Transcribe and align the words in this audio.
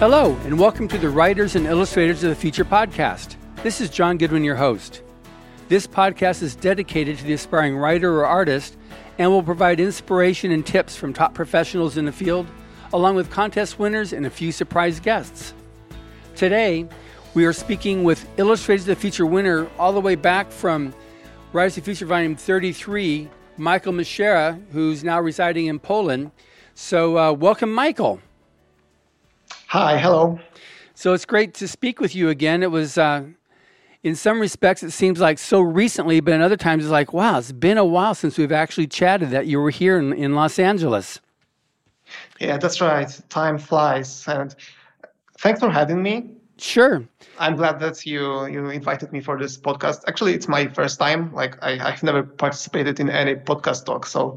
Hello, 0.00 0.34
and 0.46 0.58
welcome 0.58 0.88
to 0.88 0.96
the 0.96 1.10
Writers 1.10 1.56
and 1.56 1.66
Illustrators 1.66 2.24
of 2.24 2.30
the 2.30 2.34
Future 2.34 2.64
podcast. 2.64 3.36
This 3.62 3.82
is 3.82 3.90
John 3.90 4.16
Goodwin, 4.16 4.44
your 4.44 4.56
host. 4.56 5.02
This 5.68 5.86
podcast 5.86 6.42
is 6.42 6.56
dedicated 6.56 7.18
to 7.18 7.24
the 7.24 7.34
aspiring 7.34 7.76
writer 7.76 8.10
or 8.18 8.24
artist 8.24 8.78
and 9.18 9.30
will 9.30 9.42
provide 9.42 9.78
inspiration 9.78 10.52
and 10.52 10.64
tips 10.64 10.96
from 10.96 11.12
top 11.12 11.34
professionals 11.34 11.98
in 11.98 12.06
the 12.06 12.12
field, 12.12 12.46
along 12.94 13.14
with 13.14 13.30
contest 13.30 13.78
winners 13.78 14.14
and 14.14 14.24
a 14.24 14.30
few 14.30 14.52
surprise 14.52 15.00
guests. 15.00 15.52
Today, 16.34 16.88
we 17.34 17.44
are 17.44 17.52
speaking 17.52 18.02
with 18.02 18.26
Illustrators 18.38 18.88
of 18.88 18.96
the 18.96 19.02
Future 19.02 19.26
winner 19.26 19.68
all 19.78 19.92
the 19.92 20.00
way 20.00 20.14
back 20.14 20.50
from 20.50 20.94
Writers 21.52 21.76
of 21.76 21.84
the 21.84 21.90
Future 21.90 22.06
Volume 22.06 22.36
33, 22.36 23.28
Michael 23.58 23.92
Michera, 23.92 24.58
who's 24.72 25.04
now 25.04 25.20
residing 25.20 25.66
in 25.66 25.78
Poland. 25.78 26.30
So, 26.74 27.18
uh, 27.18 27.32
welcome, 27.34 27.70
Michael. 27.70 28.18
Hi, 29.70 29.98
hello. 29.98 30.40
So 30.94 31.12
it's 31.12 31.24
great 31.24 31.54
to 31.54 31.68
speak 31.68 32.00
with 32.00 32.12
you 32.12 32.28
again. 32.28 32.64
It 32.64 32.72
was, 32.72 32.98
uh, 32.98 33.22
in 34.02 34.16
some 34.16 34.40
respects, 34.40 34.82
it 34.82 34.90
seems 34.90 35.20
like 35.20 35.38
so 35.38 35.60
recently, 35.60 36.18
but 36.18 36.34
in 36.34 36.40
other 36.40 36.56
times, 36.56 36.82
it's 36.82 36.90
like, 36.90 37.12
wow, 37.12 37.38
it's 37.38 37.52
been 37.52 37.78
a 37.78 37.84
while 37.84 38.16
since 38.16 38.36
we've 38.36 38.50
actually 38.50 38.88
chatted 38.88 39.30
that 39.30 39.46
you 39.46 39.60
were 39.60 39.70
here 39.70 39.96
in, 39.96 40.12
in 40.12 40.34
Los 40.34 40.58
Angeles. 40.58 41.20
Yeah, 42.40 42.58
that's 42.58 42.80
right. 42.80 43.08
Time 43.28 43.58
flies. 43.58 44.26
And 44.26 44.56
thanks 45.38 45.60
for 45.60 45.70
having 45.70 46.02
me. 46.02 46.32
Sure. 46.58 47.04
I'm 47.38 47.54
glad 47.54 47.78
that 47.78 48.04
you 48.04 48.46
you 48.46 48.70
invited 48.70 49.12
me 49.12 49.20
for 49.20 49.38
this 49.38 49.56
podcast. 49.56 50.00
Actually, 50.08 50.34
it's 50.34 50.48
my 50.48 50.66
first 50.66 50.98
time. 50.98 51.32
Like 51.32 51.56
I, 51.62 51.78
I've 51.78 52.02
never 52.02 52.24
participated 52.24 52.98
in 52.98 53.08
any 53.08 53.36
podcast 53.36 53.86
talk, 53.86 54.04
so 54.04 54.36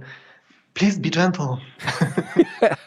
please 0.76 1.00
be 1.00 1.10
gentle. 1.10 1.60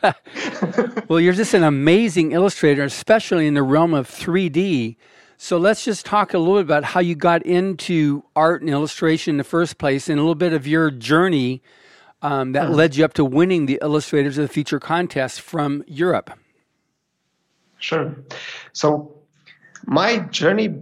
well, 1.09 1.21
you're 1.21 1.33
just 1.33 1.55
an 1.55 1.63
amazing 1.63 2.33
illustrator, 2.33 2.83
especially 2.85 3.47
in 3.47 3.55
the 3.55 3.63
realm 3.63 3.95
of 3.95 4.09
3D. 4.09 4.97
So 5.39 5.59
let's 5.59 5.85
just 5.85 6.07
talk 6.07 6.35
a 6.35 6.39
little 6.39 6.55
bit 6.55 6.65
about 6.65 6.85
how 6.85 7.01
you 7.01 7.15
got 7.15 7.45
into 7.45 8.25
art 8.35 8.63
and 8.63 8.71
illustration 8.71 9.35
in 9.35 9.37
the 9.39 9.45
first 9.45 9.79
place 9.79 10.09
and 10.09 10.19
a 10.19 10.23
little 10.23 10.35
bit 10.35 10.53
of 10.53 10.67
your 10.67 10.91
journey 10.91 11.63
um, 12.23 12.53
that 12.53 12.69
mm. 12.69 12.75
led 12.75 12.97
you 12.97 13.05
up 13.05 13.15
to 13.15 13.25
winning 13.25 13.67
the 13.67 13.79
Illustrators 13.83 14.39
of 14.39 14.43
the 14.49 14.53
Future 14.53 14.81
contest 14.81 15.41
from 15.41 15.85
Europe. 15.87 16.31
Sure. 17.79 18.17
So 18.73 19.13
my 19.85 20.19
journey 20.19 20.75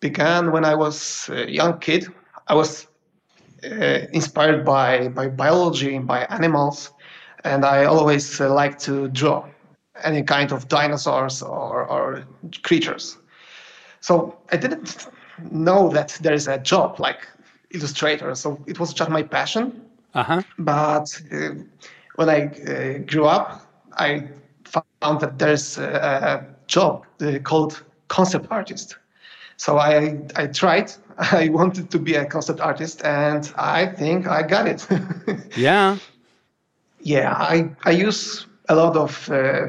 began 0.00 0.50
when 0.50 0.64
I 0.64 0.74
was 0.74 1.28
a 1.30 1.50
young 1.50 1.78
kid. 1.78 2.06
I 2.48 2.54
was 2.54 2.86
uh, 3.64 4.06
inspired 4.12 4.64
by, 4.64 5.08
by 5.08 5.28
biology, 5.28 5.94
and 5.94 6.06
by 6.06 6.24
animals, 6.24 6.90
and 7.44 7.64
I 7.64 7.84
always 7.84 8.40
uh, 8.40 8.52
like 8.52 8.78
to 8.80 9.08
draw 9.08 9.46
any 10.02 10.22
kind 10.22 10.52
of 10.52 10.68
dinosaurs 10.68 11.42
or, 11.42 11.84
or 11.84 12.24
creatures. 12.62 13.18
So 14.00 14.36
I 14.50 14.56
didn't 14.56 15.06
know 15.50 15.88
that 15.90 16.18
there 16.20 16.34
is 16.34 16.48
a 16.48 16.58
job 16.58 16.98
like 16.98 17.26
illustrator, 17.70 18.34
so 18.34 18.62
it 18.66 18.80
was 18.80 18.92
just 18.92 19.10
my 19.10 19.22
passion. 19.22 19.82
Uh-huh. 20.14 20.42
But 20.58 21.20
uh, 21.32 21.50
when 22.16 22.28
I 22.28 22.46
uh, 22.46 22.98
grew 22.98 23.26
up, 23.26 23.62
I 23.92 24.28
found 24.64 25.20
that 25.20 25.38
there's 25.38 25.78
a, 25.78 25.84
a 25.84 26.66
job 26.66 27.04
uh, 27.20 27.38
called 27.38 27.82
concept 28.08 28.46
artist. 28.50 28.96
So 29.56 29.78
I 29.78 30.18
I 30.36 30.46
tried. 30.46 30.92
I 31.18 31.48
wanted 31.48 31.90
to 31.90 31.98
be 31.98 32.14
a 32.14 32.24
concept 32.24 32.60
artist, 32.60 33.04
and 33.04 33.52
I 33.56 33.86
think 33.86 34.26
I 34.26 34.42
got 34.42 34.66
it. 34.66 34.86
yeah. 35.56 35.98
Yeah, 37.04 37.32
I 37.32 37.70
I 37.84 37.90
use 37.90 38.46
a 38.68 38.74
lot 38.74 38.96
of 38.96 39.30
uh, 39.30 39.68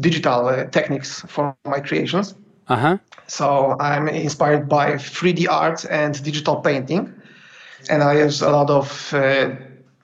digital 0.00 0.48
uh, 0.48 0.64
techniques 0.64 1.22
for 1.28 1.54
my 1.64 1.80
creations. 1.80 2.34
Uh 2.68 2.76
huh. 2.76 2.98
So 3.26 3.76
I'm 3.78 4.08
inspired 4.08 4.68
by 4.68 4.94
3D 4.94 5.46
art 5.48 5.84
and 5.90 6.22
digital 6.24 6.56
painting, 6.56 7.12
and 7.90 8.02
I 8.02 8.24
use 8.24 8.42
a 8.42 8.50
lot 8.50 8.70
of 8.70 9.14
uh, 9.14 9.50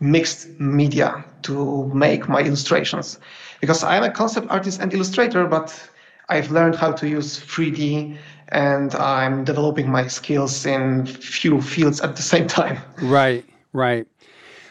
mixed 0.01 0.49
media 0.61 1.25
to 1.43 1.87
make 1.95 2.29
my 2.29 2.41
illustrations 2.41 3.19
because 3.61 3.83
I'm 3.83 4.03
a 4.03 4.11
concept 4.11 4.51
artist 4.51 4.81
and 4.81 4.93
illustrator, 4.93 5.47
but 5.47 5.73
I've 6.29 6.51
learned 6.51 6.77
how 6.77 6.93
to 6.93 7.09
use 7.09 7.41
3D 7.41 8.17
and 8.49 8.95
I'm 8.95 9.45
developing 9.45 9.91
my 9.91 10.07
skills 10.07 10.67
in 10.67 11.07
few 11.07 11.61
fields 11.61 12.01
at 12.01 12.17
the 12.17 12.23
same 12.23 12.47
time. 12.47 12.79
Right, 13.01 13.45
right. 13.73 14.07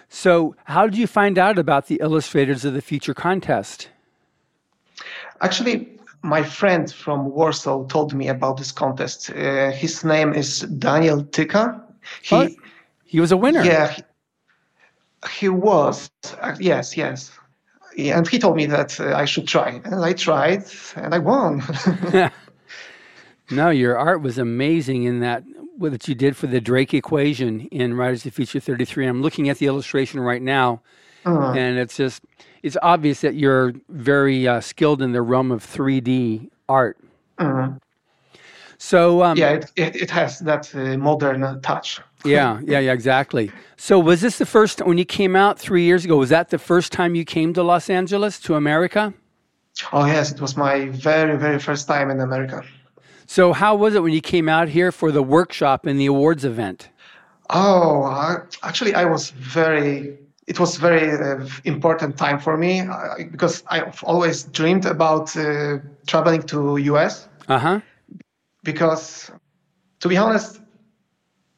So, 0.09 0.55
how 0.65 0.85
did 0.85 0.97
you 0.97 1.07
find 1.07 1.37
out 1.37 1.59
about 1.59 1.85
the 1.85 1.99
Illustrators 2.01 2.65
of 2.65 2.73
the 2.73 2.81
Future 2.81 3.13
contest? 3.13 3.89
Actually, 5.41 5.87
my 6.23 6.43
friend 6.43 6.91
from 6.91 7.31
Warsaw 7.31 7.85
told 7.85 8.13
me 8.13 8.27
about 8.27 8.57
this 8.57 8.71
contest. 8.71 9.29
Uh, 9.29 9.71
his 9.71 10.03
name 10.03 10.33
is 10.33 10.61
Daniel 10.61 11.23
Tyka. 11.23 11.79
He, 12.23 12.35
oh, 12.35 12.49
he 13.05 13.19
was 13.19 13.31
a 13.31 13.37
winner. 13.37 13.63
Yeah, 13.63 13.91
he, 13.91 14.03
he 15.39 15.49
was. 15.49 16.09
Uh, 16.41 16.55
yes, 16.59 16.97
yes. 16.97 17.31
And 17.97 18.27
he 18.27 18.39
told 18.39 18.55
me 18.55 18.65
that 18.65 18.99
uh, 18.99 19.15
I 19.15 19.25
should 19.25 19.47
try. 19.47 19.81
And 19.85 20.03
I 20.03 20.13
tried 20.13 20.63
and 20.95 21.13
I 21.13 21.19
won. 21.19 21.61
No, 23.51 23.69
your 23.69 23.97
art 23.97 24.21
was 24.21 24.37
amazing 24.37 25.03
in 25.03 25.19
that 25.21 25.43
what 25.77 26.07
you 26.07 26.15
did 26.15 26.35
for 26.35 26.47
the 26.47 26.59
Drake 26.59 26.93
equation 26.93 27.61
in 27.71 27.93
Writers 27.93 28.25
of 28.25 28.33
Future 28.33 28.59
33. 28.59 29.07
I'm 29.07 29.21
looking 29.21 29.49
at 29.49 29.57
the 29.57 29.65
illustration 29.65 30.19
right 30.19 30.41
now, 30.41 30.81
uh-huh. 31.25 31.53
and 31.53 31.79
it's 31.79 31.95
just 31.95 32.21
it's 32.63 32.77
obvious 32.81 33.21
that 33.21 33.35
you're 33.35 33.73
very 33.87 34.47
uh, 34.47 34.59
skilled 34.59 35.01
in 35.01 35.13
the 35.13 35.21
realm 35.21 35.51
of 35.51 35.63
3D 35.65 36.49
art. 36.67 36.97
Uh-huh. 37.37 37.71
So 38.77 39.23
um, 39.23 39.37
yeah, 39.37 39.51
it, 39.51 39.71
it, 39.75 39.95
it, 39.95 40.09
has 40.09 40.39
that 40.39 40.73
uh, 40.73 40.97
modern 40.97 41.61
touch. 41.61 41.99
yeah, 42.25 42.59
yeah, 42.63 42.79
yeah, 42.79 42.93
exactly. 42.93 43.51
So 43.75 43.99
was 43.99 44.21
this 44.21 44.37
the 44.37 44.45
first 44.45 44.85
when 44.85 44.97
you 44.97 45.05
came 45.05 45.35
out 45.35 45.59
three 45.59 45.83
years 45.83 46.05
ago? 46.05 46.17
Was 46.17 46.29
that 46.29 46.49
the 46.49 46.57
first 46.57 46.91
time 46.91 47.15
you 47.15 47.25
came 47.25 47.53
to 47.53 47.63
Los 47.63 47.89
Angeles 47.89 48.39
to 48.41 48.55
America? 48.55 49.13
Oh 49.91 50.05
yes, 50.05 50.31
it 50.31 50.41
was 50.41 50.55
my 50.55 50.87
very 50.89 51.37
very 51.37 51.59
first 51.59 51.87
time 51.87 52.09
in 52.09 52.21
America. 52.21 52.63
So, 53.29 53.53
how 53.53 53.75
was 53.75 53.93
it 53.93 54.01
when 54.01 54.11
you 54.11 54.21
came 54.21 54.49
out 54.49 54.69
here 54.69 54.91
for 54.91 55.11
the 55.11 55.21
workshop 55.21 55.85
and 55.85 55.99
the 55.99 56.07
awards 56.07 56.43
event? 56.45 56.89
Oh, 57.51 58.01
uh, 58.05 58.39
actually, 58.63 58.95
I 58.95 59.05
was 59.05 59.29
very. 59.29 60.17
It 60.47 60.59
was 60.59 60.77
very 60.77 61.11
uh, 61.11 61.47
important 61.63 62.17
time 62.17 62.39
for 62.39 62.57
me 62.57 62.79
uh, 62.79 63.17
because 63.29 63.63
I've 63.67 64.03
always 64.03 64.45
dreamed 64.45 64.87
about 64.87 65.37
uh, 65.37 65.77
traveling 66.07 66.41
to 66.53 66.77
US. 66.77 67.29
Uh 67.47 67.59
huh. 67.59 67.79
Because, 68.63 69.29
to 69.99 70.07
be 70.07 70.17
honest, 70.17 70.59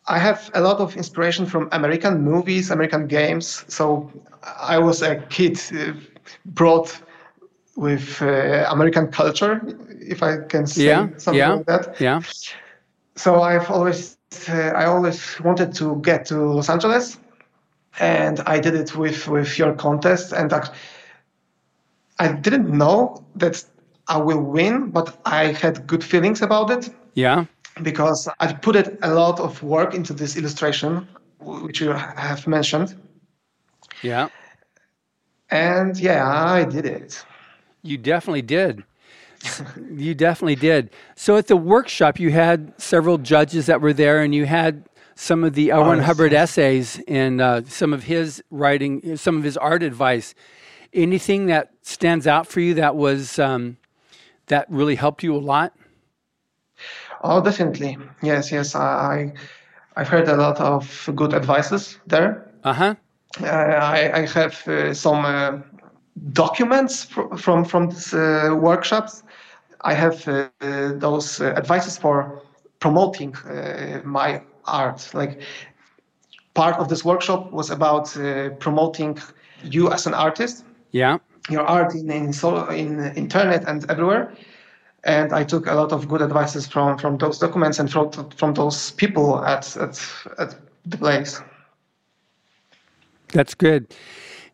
I 0.08 0.20
have 0.20 0.52
a 0.54 0.60
lot 0.60 0.82
of 0.82 0.98
inspiration 0.98 1.46
from 1.46 1.70
American 1.72 2.22
movies, 2.22 2.70
American 2.70 3.08
games. 3.08 3.64
So 3.70 4.12
I 4.44 4.78
was 4.78 5.02
a 5.02 5.22
kid 5.30 5.58
uh, 5.72 5.94
brought 6.48 7.02
with 7.76 8.22
uh, 8.22 8.68
American 8.70 9.08
culture, 9.08 9.62
if 10.00 10.22
I 10.24 10.38
can 10.48 10.68
say 10.68 10.86
yeah, 10.86 11.08
something 11.18 11.40
yeah, 11.40 11.54
like 11.54 11.66
that. 11.66 12.02
Yeah. 12.02 12.22
So 13.16 13.42
I've 13.42 13.70
always 13.70 14.18
uh, 14.50 14.72
I 14.76 14.86
always 14.86 15.40
wanted 15.42 15.74
to 15.76 16.02
get 16.02 16.26
to 16.28 16.36
Los 16.36 16.70
Angeles, 16.70 17.18
and 18.00 18.40
I 18.42 18.60
did 18.60 18.76
it 18.76 18.96
with 18.96 19.28
with 19.28 19.58
your 19.58 19.74
contest, 19.74 20.34
and 20.34 20.52
I, 20.54 20.70
I 22.20 22.32
didn't 22.34 22.70
know 22.70 23.24
that 23.36 23.64
I 24.08 24.18
will 24.18 24.42
win, 24.42 24.90
but 24.92 25.20
I 25.26 25.54
had 25.54 25.88
good 25.88 26.04
feelings 26.04 26.42
about 26.42 26.70
it. 26.72 26.90
Yeah. 27.14 27.46
Because 27.82 28.28
I 28.40 28.54
put 28.54 28.76
it 28.76 29.00
a 29.02 29.14
lot 29.14 29.40
of 29.40 29.64
work 29.64 29.94
into 29.94 30.14
this 30.14 30.36
illustration, 30.36 31.08
which 31.40 31.80
you 31.80 31.92
have 31.92 32.46
mentioned. 32.46 32.96
Yeah. 34.02 34.28
And 35.50 35.98
yeah, 35.98 36.28
I 36.28 36.66
did 36.66 36.86
it. 36.86 37.24
You 37.84 37.98
definitely 37.98 38.42
did. 38.44 38.84
you 39.92 40.14
definitely 40.14 40.56
did. 40.56 40.92
So 41.16 41.38
at 41.38 41.48
the 41.48 41.58
workshop, 41.58 42.20
you 42.20 42.32
had 42.32 42.74
several 42.80 43.18
judges 43.18 43.66
that 43.66 43.82
were 43.82 43.94
there, 43.94 44.22
and 44.22 44.36
you 44.36 44.46
had 44.46 44.84
some 45.16 45.44
of 45.44 45.54
the. 45.54 45.72
Ron 45.72 46.00
Hubbard 46.00 46.34
essays 46.34 47.02
and 47.08 47.42
uh, 47.42 47.62
some 47.66 47.94
of 47.94 48.04
his 48.04 48.44
writing, 48.52 49.18
some 49.18 49.38
of 49.38 49.44
his 49.44 49.58
art 49.58 49.84
advice. 49.84 50.34
Anything 50.94 51.46
that 51.48 51.72
stands 51.82 52.28
out 52.28 52.48
for 52.48 52.60
you 52.60 52.74
that 52.76 52.96
was 52.96 53.40
um, 53.40 53.78
that 54.48 54.66
really 54.70 54.96
helped 54.96 55.24
you 55.24 55.36
a 55.36 55.40
lot? 55.40 55.74
Oh, 57.24 57.42
definitely. 57.42 57.98
Yes, 58.22 58.52
yes. 58.52 58.76
I 58.76 59.34
I've 59.96 60.08
heard 60.08 60.28
a 60.28 60.36
lot 60.36 60.60
of 60.60 61.10
good 61.16 61.34
advices 61.34 62.00
there. 62.08 62.52
Uh-huh. 62.64 62.96
Uh, 63.42 63.46
I 63.46 64.22
I 64.22 64.26
have 64.28 64.68
uh, 64.68 64.94
some 64.94 65.26
uh, 65.26 65.60
documents 66.34 67.06
fr- 67.06 67.36
from 67.38 67.66
from 67.66 67.90
these 67.90 68.14
uh, 68.14 68.56
workshops. 68.60 69.24
I 69.82 69.94
have 69.94 70.28
uh, 70.28 70.50
those 70.60 71.42
uh, 71.42 71.54
advices 71.58 71.98
for 71.98 72.42
promoting 72.80 73.36
my 74.04 74.42
art. 74.66 75.10
Like 75.14 75.42
part 76.54 76.78
of 76.78 76.88
this 76.88 77.04
workshop 77.04 77.52
was 77.52 77.70
about 77.72 78.12
promoting 78.60 79.18
you 79.64 79.92
as 79.92 80.08
an 80.08 80.14
artist. 80.14 80.66
Yeah. 80.92 81.18
your 81.50 81.66
art 81.66 81.96
in 81.96 82.12
in, 82.12 82.34
so, 82.34 82.68
in 82.70 83.00
internet 83.16 83.68
and 83.68 83.90
everywhere. 83.90 84.34
And 85.04 85.34
I 85.34 85.44
took 85.44 85.66
a 85.66 85.74
lot 85.74 85.92
of 85.92 86.08
good 86.08 86.22
advices 86.22 86.68
from 86.68 86.98
from 86.98 87.18
those 87.18 87.40
documents 87.40 87.80
and 87.80 87.90
from 87.92 88.12
from 88.36 88.54
those 88.54 88.92
people 88.92 89.44
at 89.44 89.76
at, 89.78 90.00
at 90.38 90.56
the 90.86 90.98
place. 90.98 91.42
That's 93.34 93.56
good. 93.56 93.88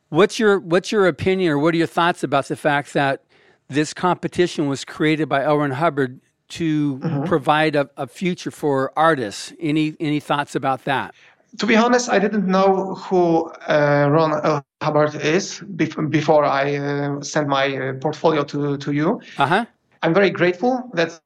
What's 0.09 0.39
your 0.39 0.59
what's 0.59 0.91
your 0.91 1.07
opinion 1.07 1.51
or 1.51 1.57
what 1.59 1.73
are 1.73 1.77
your 1.77 1.87
thoughts 1.87 2.23
about 2.23 2.47
the 2.47 2.55
fact 2.55 2.93
that 2.93 3.23
this 3.67 3.93
competition 3.93 4.67
was 4.67 4.85
created 4.85 5.27
by 5.27 5.43
L. 5.43 5.57
Ron 5.57 5.71
Hubbard 5.71 6.21
to 6.49 6.97
mm-hmm. 6.99 7.25
provide 7.25 7.75
a, 7.75 7.89
a, 7.97 8.07
future 8.07 8.51
for 8.51 8.93
artists? 8.95 9.51
Any 9.59 9.95
any 9.99 10.21
thoughts 10.21 10.55
about 10.55 10.85
that? 10.85 11.13
To 11.57 11.65
be 11.65 11.75
honest, 11.75 12.09
I 12.09 12.19
didn't 12.19 12.47
know 12.47 12.95
who 12.95 13.51
uh, 13.67 14.07
Ron 14.09 14.45
L. 14.45 14.65
Hubbard 14.81 15.15
is 15.15 15.59
before 15.75 16.45
I 16.45 16.75
uh, 16.75 17.21
sent 17.21 17.49
my 17.49 17.75
uh, 17.75 17.93
portfolio 17.99 18.43
to 18.45 18.77
to 18.77 18.91
you. 18.93 19.21
Uh-huh. 19.37 19.65
I'm 20.03 20.13
very 20.13 20.29
grateful 20.29 20.89
that 20.93 21.19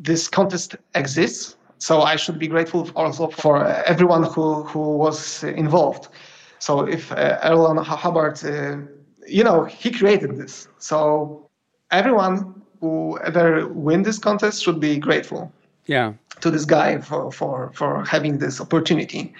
this 0.00 0.28
contest 0.28 0.74
exists. 0.94 1.56
So 1.80 2.02
I 2.02 2.16
should 2.16 2.40
be 2.40 2.48
grateful 2.48 2.90
also 2.96 3.28
for 3.28 3.64
everyone 3.86 4.24
who 4.24 4.64
who 4.64 4.96
was 4.96 5.44
involved. 5.44 6.08
So 6.58 6.80
if 6.86 7.12
uh, 7.12 7.82
Hubbard, 7.82 8.44
uh, 8.44 8.78
you 9.26 9.44
know, 9.44 9.64
he 9.64 9.90
created 9.90 10.36
this. 10.36 10.68
So 10.78 11.48
everyone 11.90 12.62
who 12.80 13.18
ever 13.18 13.66
win 13.68 14.02
this 14.02 14.18
contest 14.18 14.62
should 14.62 14.80
be 14.80 14.98
grateful. 14.98 15.52
Yeah. 15.86 16.14
To 16.40 16.50
this 16.50 16.64
guy 16.64 16.98
for 16.98 17.32
for 17.32 17.72
for 17.74 18.04
having 18.04 18.38
this 18.38 18.60
opportunity. 18.60 19.34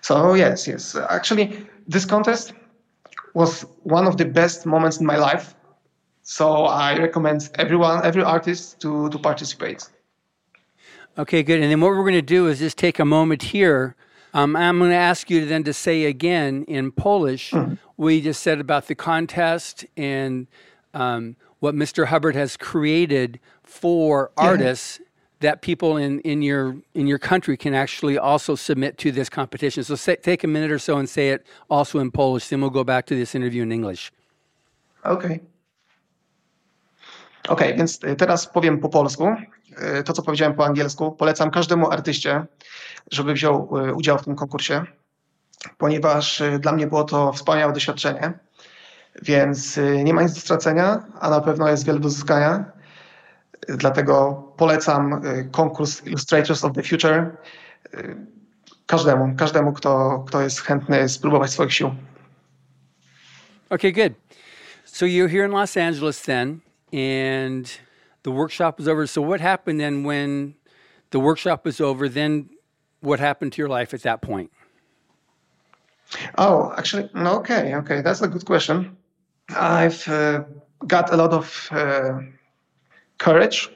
So 0.00 0.34
yes, 0.34 0.66
yes. 0.66 0.96
Actually, 1.10 1.66
this 1.86 2.04
contest 2.04 2.52
was 3.34 3.62
one 3.82 4.06
of 4.06 4.16
the 4.16 4.24
best 4.24 4.66
moments 4.66 4.98
in 4.98 5.06
my 5.06 5.16
life. 5.16 5.54
So 6.22 6.66
I 6.66 6.96
recommend 6.96 7.50
everyone, 7.54 8.04
every 8.04 8.22
artist 8.22 8.80
to 8.80 9.08
to 9.10 9.18
participate. 9.18 9.88
Okay, 11.18 11.42
good. 11.42 11.60
And 11.60 11.70
then 11.70 11.80
what 11.80 11.90
we're 11.90 12.08
going 12.08 12.14
to 12.14 12.22
do 12.22 12.48
is 12.48 12.58
just 12.58 12.78
take 12.78 12.98
a 12.98 13.04
moment 13.04 13.42
here 13.42 13.94
um, 14.34 14.56
I'm 14.56 14.78
going 14.78 14.90
to 14.90 14.96
ask 14.96 15.30
you 15.30 15.44
then 15.46 15.64
to 15.64 15.72
say 15.72 16.04
again 16.04 16.64
in 16.68 16.92
Polish, 16.92 17.50
mm-hmm. 17.50 17.74
we 17.96 18.20
just 18.20 18.42
said 18.42 18.60
about 18.60 18.86
the 18.86 18.94
contest 18.94 19.84
and 19.96 20.46
um, 20.94 21.36
what 21.60 21.74
Mr. 21.74 22.06
Hubbard 22.06 22.34
has 22.34 22.56
created 22.56 23.40
for 23.62 24.30
yeah. 24.38 24.44
artists 24.44 25.00
that 25.40 25.60
people 25.60 25.96
in, 25.96 26.20
in 26.20 26.40
your 26.40 26.76
in 26.94 27.06
your 27.06 27.18
country 27.18 27.56
can 27.56 27.74
actually 27.74 28.16
also 28.16 28.54
submit 28.54 28.96
to 28.98 29.12
this 29.12 29.28
competition. 29.28 29.84
So 29.84 29.96
say, 29.96 30.16
take 30.16 30.44
a 30.44 30.46
minute 30.46 30.70
or 30.70 30.78
so 30.78 30.96
and 30.98 31.08
say 31.08 31.30
it 31.30 31.46
also 31.68 31.98
in 31.98 32.10
Polish. 32.10 32.48
Then 32.48 32.60
we'll 32.60 32.70
go 32.70 32.84
back 32.84 33.06
to 33.06 33.14
this 33.14 33.34
interview 33.34 33.62
in 33.62 33.72
English. 33.72 34.12
Okay. 35.04 35.40
okay, 37.48 37.74
więc 37.74 37.98
teraz 37.98 38.46
powiem 38.46 38.78
po 38.78 38.88
polsku. 38.88 39.36
To, 40.04 40.12
co 40.12 40.22
powiedziałem 40.22 40.54
po 40.54 40.64
angielsku. 40.64 41.12
Polecam 41.12 41.50
każdemu 41.50 41.90
artyście, 41.90 42.46
żeby 43.10 43.34
wziął 43.34 43.78
e, 43.78 43.94
udział 43.94 44.18
w 44.18 44.24
tym 44.24 44.36
konkursie, 44.36 44.84
ponieważ 45.78 46.40
e, 46.40 46.58
dla 46.58 46.72
mnie 46.72 46.86
było 46.86 47.04
to 47.04 47.32
wspaniałe 47.32 47.72
doświadczenie, 47.72 48.32
więc 49.22 49.78
e, 49.78 50.04
nie 50.04 50.14
ma 50.14 50.22
nic 50.22 50.34
do 50.34 50.40
stracenia, 50.40 51.04
a 51.20 51.30
na 51.30 51.40
pewno 51.40 51.68
jest 51.68 51.86
wiele 51.86 52.00
do 52.00 52.10
zyskania. 52.10 52.64
Dlatego 53.68 54.32
polecam 54.56 55.22
konkurs 55.52 56.06
Illustrators 56.06 56.64
of 56.64 56.72
the 56.72 56.82
Future 56.82 57.36
każdemu, 58.86 59.36
każdemu, 59.36 59.72
kto, 59.72 60.24
kto 60.28 60.40
jest 60.40 60.60
chętny 60.60 61.08
spróbować 61.08 61.50
swoich 61.50 61.72
sił. 61.74 61.94
Okay, 63.70 63.92
good. 63.92 64.12
So 64.84 65.06
you're 65.06 65.28
here 65.28 65.46
in 65.46 65.52
Los 65.52 65.76
Angeles 65.76 66.22
then, 66.22 66.60
and 66.92 67.80
the 68.22 68.30
workshop 68.30 68.78
was 68.78 68.88
over. 68.88 69.06
So 69.06 69.22
what 69.22 69.40
happened 69.40 69.80
then 69.80 70.04
when 70.04 70.54
the 71.10 71.18
workshop 71.18 71.64
was 71.64 71.80
over? 71.80 72.10
Then 72.10 72.48
what 73.02 73.20
happened 73.20 73.52
to 73.52 73.62
your 73.62 73.68
life 73.68 73.92
at 73.92 74.02
that 74.02 74.22
point? 74.22 74.50
Oh, 76.38 76.72
actually, 76.76 77.10
okay, 77.14 77.74
okay, 77.74 78.00
that's 78.00 78.22
a 78.22 78.28
good 78.28 78.44
question. 78.44 78.96
I've 79.50 80.06
uh, 80.08 80.44
got 80.86 81.12
a 81.12 81.16
lot 81.16 81.32
of 81.32 81.68
uh, 81.70 82.20
courage. 83.18 83.70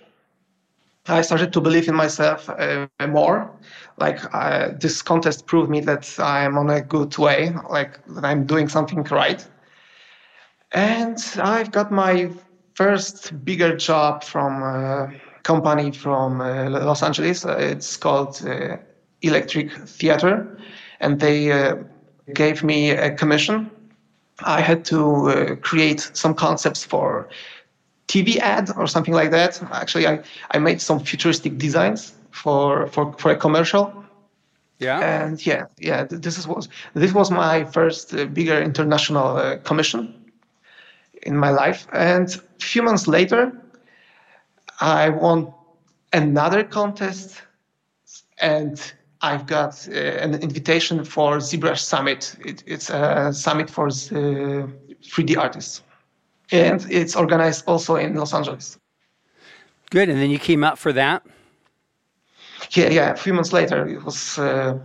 I 1.09 1.23
started 1.23 1.53
to 1.53 1.61
believe 1.61 1.89
in 1.89 1.95
myself 1.95 2.49
uh, 2.49 2.89
more. 3.09 3.51
Like 3.99 4.21
this 4.81 5.03
contest 5.03 5.47
proved 5.47 5.71
me 5.71 5.81
that 5.81 6.19
I'm 6.19 6.59
on 6.59 6.69
a 6.71 6.81
good 6.81 7.17
way, 7.17 7.55
like 7.71 8.05
that 8.07 8.25
I'm 8.25 8.45
doing 8.45 8.69
something 8.69 9.03
right. 9.05 9.47
And 10.73 11.19
I've 11.41 11.71
got 11.71 11.93
my 11.93 12.31
first 12.75 13.45
bigger 13.45 13.77
job 13.77 14.25
from 14.25 14.63
a 14.63 15.13
company 15.45 15.93
from 15.93 16.41
uh, 16.41 16.69
Los 16.69 17.03
Angeles. 17.03 17.45
it's 17.45 17.97
called 17.97 18.45
uh, 18.45 18.77
Electric 19.27 19.73
Theater, 19.73 20.59
and 21.01 21.21
they 21.21 21.53
uh, 21.53 21.77
gave 22.35 22.63
me 22.63 22.91
a 22.91 23.15
commission. 23.15 23.71
I 24.41 24.61
had 24.61 24.85
to 24.87 25.31
uh, 25.31 25.57
create 25.57 26.11
some 26.13 26.35
concepts 26.35 26.85
for 26.85 27.29
TV 28.09 28.37
ad 28.39 28.71
or 28.77 28.87
something 28.87 29.15
like 29.15 29.31
that. 29.31 29.63
Actually, 29.73 30.07
I, 30.07 30.21
I 30.53 30.59
made 30.59 30.81
some 30.81 31.01
futuristic 31.01 31.59
designs 31.59 32.15
for, 32.31 32.87
for, 32.89 33.13
for 33.15 33.31
a 33.31 33.37
commercial. 33.37 33.93
Yeah. 34.79 35.01
And 35.01 35.45
yeah, 35.47 35.67
yeah, 35.79 36.05
this 36.05 36.37
is, 36.37 36.47
was 36.47 36.69
this 36.93 37.15
was 37.15 37.31
my 37.31 37.65
first 37.65 38.15
uh, 38.15 38.27
bigger 38.27 38.61
international 38.61 39.37
uh, 39.37 39.57
commission 39.59 40.15
in 41.23 41.37
my 41.37 41.49
life. 41.49 41.87
And 41.93 42.29
a 42.29 42.63
few 42.63 42.83
months 42.83 43.09
later, 43.09 43.53
I 44.81 45.09
won 45.09 45.53
another 46.13 46.63
contest 46.63 47.43
and 48.39 48.93
I've 49.23 49.47
got 49.47 49.89
uh, 49.89 49.93
an 49.95 50.35
invitation 50.35 51.05
for 51.05 51.39
ZBrush 51.39 51.79
Summit. 51.79 52.37
It, 52.45 52.63
it's 52.67 52.91
a 52.91 53.33
summit 53.33 53.71
for 53.71 53.87
uh, 53.87 54.67
3D 55.03 55.37
artists, 55.37 55.83
and 56.53 56.87
it's 56.91 57.17
organized 57.17 57.65
also 57.67 57.97
in 57.97 58.15
Los 58.15 58.35
Angeles. 58.35 58.79
Good, 59.91 60.09
and 60.09 60.21
then 60.21 60.31
you 60.31 60.39
came 60.39 60.65
out 60.65 60.79
for 60.79 60.93
that. 60.93 61.25
Yeah, 62.73 62.89
yeah. 62.89 63.11
A 63.13 63.17
few 63.17 63.33
months 63.33 63.53
later, 63.53 63.87
it 63.87 64.05
was 64.05 64.39
uh, 64.39 64.79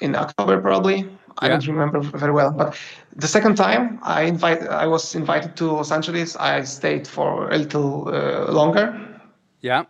in 0.00 0.14
October, 0.16 0.60
probably. 0.60 1.08
I 1.38 1.48
don't 1.48 1.66
remember 1.66 2.00
very 2.00 2.32
well, 2.32 2.50
but 2.50 2.78
the 3.14 3.28
second 3.28 3.56
time 3.56 3.98
I 4.02 4.22
invite, 4.22 4.62
I 4.62 4.86
was 4.86 5.14
invited 5.14 5.54
to 5.56 5.70
Los 5.70 5.92
Angeles. 5.92 6.34
I 6.36 6.62
stayed 6.62 7.06
for 7.06 7.50
a 7.50 7.58
little 7.58 8.08
uh, 8.08 8.50
longer. 8.50 8.98
Yeah. 9.60 9.84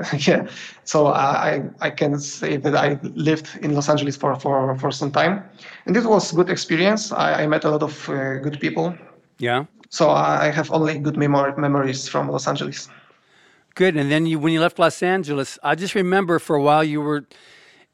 yeah. 0.18 0.46
So 0.84 1.08
I 1.08 1.62
I 1.80 1.90
can 1.90 2.18
say 2.18 2.56
that 2.56 2.74
I 2.74 2.98
lived 3.02 3.48
in 3.62 3.74
Los 3.74 3.88
Angeles 3.88 4.16
for 4.16 4.34
for 4.36 4.76
for 4.78 4.90
some 4.90 5.10
time, 5.10 5.42
and 5.86 5.96
it 5.96 6.04
was 6.04 6.32
a 6.32 6.36
good 6.36 6.50
experience. 6.50 7.12
I, 7.12 7.42
I 7.42 7.46
met 7.46 7.64
a 7.64 7.70
lot 7.70 7.82
of 7.82 8.08
uh, 8.08 8.38
good 8.38 8.60
people. 8.60 8.94
Yeah. 9.38 9.64
So 9.90 10.10
I 10.10 10.50
have 10.50 10.70
only 10.70 10.98
good 10.98 11.16
memor- 11.16 11.56
memories 11.56 12.08
from 12.08 12.30
Los 12.30 12.46
Angeles. 12.46 12.88
Good. 13.74 13.96
And 13.96 14.10
then 14.10 14.26
you, 14.26 14.38
when 14.38 14.52
you 14.52 14.60
left 14.60 14.78
Los 14.78 15.02
Angeles, 15.02 15.58
I 15.62 15.74
just 15.74 15.94
remember 15.94 16.38
for 16.38 16.56
a 16.56 16.62
while 16.62 16.84
you 16.84 17.00
were 17.00 17.26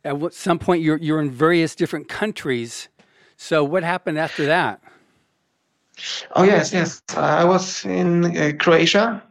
at 0.05 0.35
some 0.35 0.59
point 0.59 0.83
you're 0.83 0.99
you're 0.99 1.21
in 1.21 1.31
various 1.31 1.75
different 1.75 2.09
countries. 2.09 2.89
So 3.37 3.65
what 3.65 3.83
happened 3.83 4.19
after 4.19 4.47
that? 4.47 4.81
Oh 6.35 6.43
yes, 6.43 6.73
yes. 6.73 7.03
I 7.17 7.45
was 7.45 7.85
in 7.85 8.37
uh, 8.37 8.53
Croatia 8.59 9.23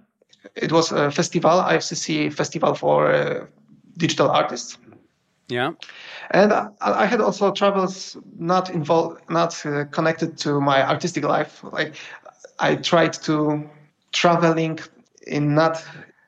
it 0.55 0.71
was 0.71 0.91
a 0.91 1.11
festival, 1.11 1.51
IFCC 1.51 2.33
festival 2.33 2.75
for 2.75 3.11
uh, 3.11 3.45
digital 3.97 4.29
artists. 4.29 4.77
Yeah. 5.47 5.73
And 6.31 6.51
I, 6.53 6.69
I 6.81 7.05
had 7.05 7.21
also 7.21 7.51
travels 7.51 8.17
not 8.37 8.69
involved, 8.69 9.21
not 9.29 9.63
uh, 9.65 9.85
connected 9.85 10.37
to 10.39 10.59
my 10.59 10.87
artistic 10.87 11.23
life. 11.23 11.63
Like 11.63 11.95
I 12.59 12.75
tried 12.75 13.13
to 13.23 13.69
traveling 14.11 14.79
in 15.27 15.53
not 15.53 15.83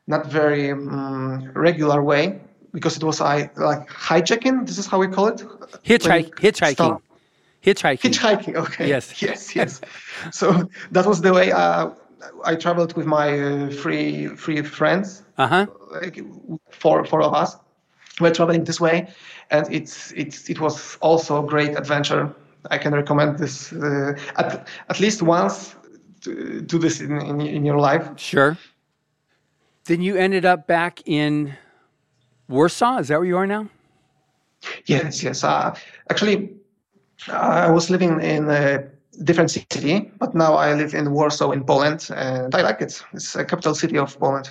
not 0.08 0.28
very 0.28 0.72
um, 0.72 1.52
regular 1.54 2.02
way 2.02 2.40
because 2.74 2.96
it 2.98 3.04
was 3.04 3.22
I 3.22 3.50
like 3.56 3.88
hijacking. 3.90 4.68
This 4.68 4.78
is 4.78 4.86
how 4.86 5.00
we 5.00 5.08
call 5.08 5.28
it. 5.28 5.40
Hitchhike, 5.84 6.36
hitchhiking. 6.36 6.74
Stop. 6.74 7.04
Hitchhiking. 7.64 8.12
Hitchhiking. 8.12 8.56
Okay. 8.56 8.88
Yes. 8.88 9.22
Yes. 9.22 9.56
Yes. 9.56 9.82
so 10.32 10.70
that 10.92 11.06
was 11.06 11.22
the 11.22 11.34
way. 11.34 11.52
Uh, 11.52 11.90
I 12.44 12.56
traveled 12.56 12.96
with 12.96 13.06
my 13.06 13.40
uh, 13.40 13.70
three 13.70 14.28
three 14.30 14.62
friends. 14.62 15.24
Uh-huh. 15.38 15.68
Like 16.02 16.20
four 16.70 17.06
four 17.06 17.22
of 17.22 17.34
us. 17.34 17.58
We're 18.20 18.34
traveling 18.34 18.64
this 18.64 18.82
way, 18.82 19.08
and 19.52 19.68
it's 19.72 20.12
it's 20.14 20.50
it 20.50 20.60
was 20.60 20.98
also 21.02 21.44
a 21.44 21.48
great 21.48 21.78
adventure. 21.78 22.34
I 22.72 22.78
can 22.78 22.94
recommend 22.94 23.38
this 23.38 23.72
uh, 23.74 24.18
at 24.38 24.68
at 24.90 25.00
least 25.00 25.22
once. 25.22 25.76
To 26.22 26.62
do 26.62 26.80
this 26.80 27.00
in, 27.00 27.22
in 27.22 27.42
in 27.42 27.66
your 27.66 27.80
life. 27.80 28.10
Sure. 28.18 28.58
Then 29.86 30.02
you 30.02 30.16
ended 30.16 30.46
up 30.46 30.68
back 30.68 31.02
in 31.06 31.54
Warsaw. 32.50 32.98
Is 32.98 33.08
that 33.08 33.20
where 33.20 33.28
you 33.28 33.38
are 33.38 33.48
now? 33.48 33.70
Yes, 34.86 35.22
yes. 35.24 35.44
Uh, 35.44 35.76
actually, 36.10 36.50
I 37.28 37.70
was 37.72 37.90
living 37.90 38.20
in 38.20 38.50
uh, 38.50 38.82
different 39.24 39.52
city, 39.52 40.12
but 40.20 40.34
now 40.36 40.54
I 40.54 40.74
live 40.74 40.94
in 40.94 41.12
Warsaw 41.12 41.52
in 41.52 41.64
Poland, 41.64 42.10
and 42.16 42.54
I 42.56 42.62
like 42.62 42.82
it. 42.82 43.04
It's 43.14 43.36
a 43.36 43.44
capital 43.44 43.76
city 43.76 43.98
of 43.98 44.18
Poland. 44.20 44.50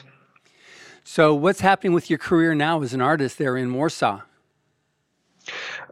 So, 1.04 1.35
what's 1.35 1.61
happening 1.61 1.92
with 1.92 2.11
your 2.11 2.18
career 2.18 2.54
now 2.54 2.82
as 2.82 2.92
an 2.92 3.00
artist 3.00 3.38
there 3.38 3.56
in 3.56 3.73
Warsaw? 3.73 4.23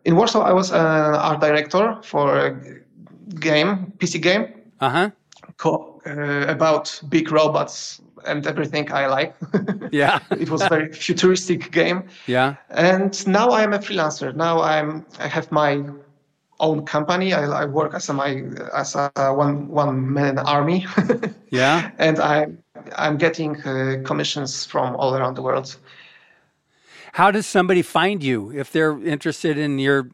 In 0.05 0.17
Warsaw, 0.17 0.43
I 0.43 0.53
was 0.53 0.73
an 0.73 0.81
art 0.81 1.41
director 1.41 1.99
for 2.03 2.37
a 2.37 2.51
game, 3.39 3.93
PC 3.99 4.21
game, 4.21 4.49
uh-huh. 4.81 5.11
co- 5.57 6.01
uh, 6.07 6.47
about 6.49 7.01
big 7.09 7.31
robots 7.31 8.01
and 8.27 8.47
everything 8.47 8.91
I 8.93 9.07
like. 9.07 9.35
yeah, 9.93 10.19
it 10.31 10.51
was 10.51 10.63
a 10.63 10.69
very 10.69 10.93
futuristic 10.93 11.71
game. 11.71 12.05
Yeah, 12.27 12.57
and 12.71 13.27
now 13.27 13.51
I 13.51 13.63
am 13.63 13.73
a 13.73 13.79
freelancer. 13.79 14.35
Now 14.35 14.61
I'm 14.61 15.07
I 15.21 15.29
have 15.29 15.51
my 15.53 15.85
own 16.65 16.85
company. 16.87 17.33
I, 17.33 17.63
I 17.63 17.65
work 17.67 17.95
as 17.95 18.09
a 18.09 18.15
my 18.15 18.31
as 18.75 18.97
a 18.97 19.11
one 19.45 19.69
one 19.69 20.13
man 20.13 20.39
army. 20.39 20.87
yeah, 21.51 21.91
and 21.99 22.19
I'm 22.19 22.59
I'm 22.97 23.17
getting 23.17 23.51
uh, 23.63 24.03
commissions 24.05 24.65
from 24.65 24.97
all 24.97 25.15
around 25.15 25.35
the 25.37 25.43
world. 25.43 25.77
How 27.15 27.31
does 27.31 27.47
somebody 27.47 27.83
find 27.83 28.25
you 28.25 28.51
if 28.51 28.73
they're 28.73 28.99
interested 29.07 29.57
in 29.57 29.79
your, 29.79 30.11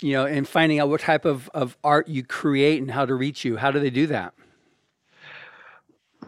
you 0.00 0.12
know, 0.14 0.24
in 0.24 0.46
finding 0.46 0.80
out 0.80 0.88
what 0.88 1.02
type 1.02 1.26
of, 1.26 1.50
of 1.52 1.76
art 1.84 2.08
you 2.08 2.24
create 2.24 2.80
and 2.80 2.90
how 2.90 3.04
to 3.04 3.14
reach 3.14 3.44
you? 3.44 3.58
How 3.58 3.70
do 3.70 3.78
they 3.78 3.90
do 3.90 4.06
that? 4.06 4.32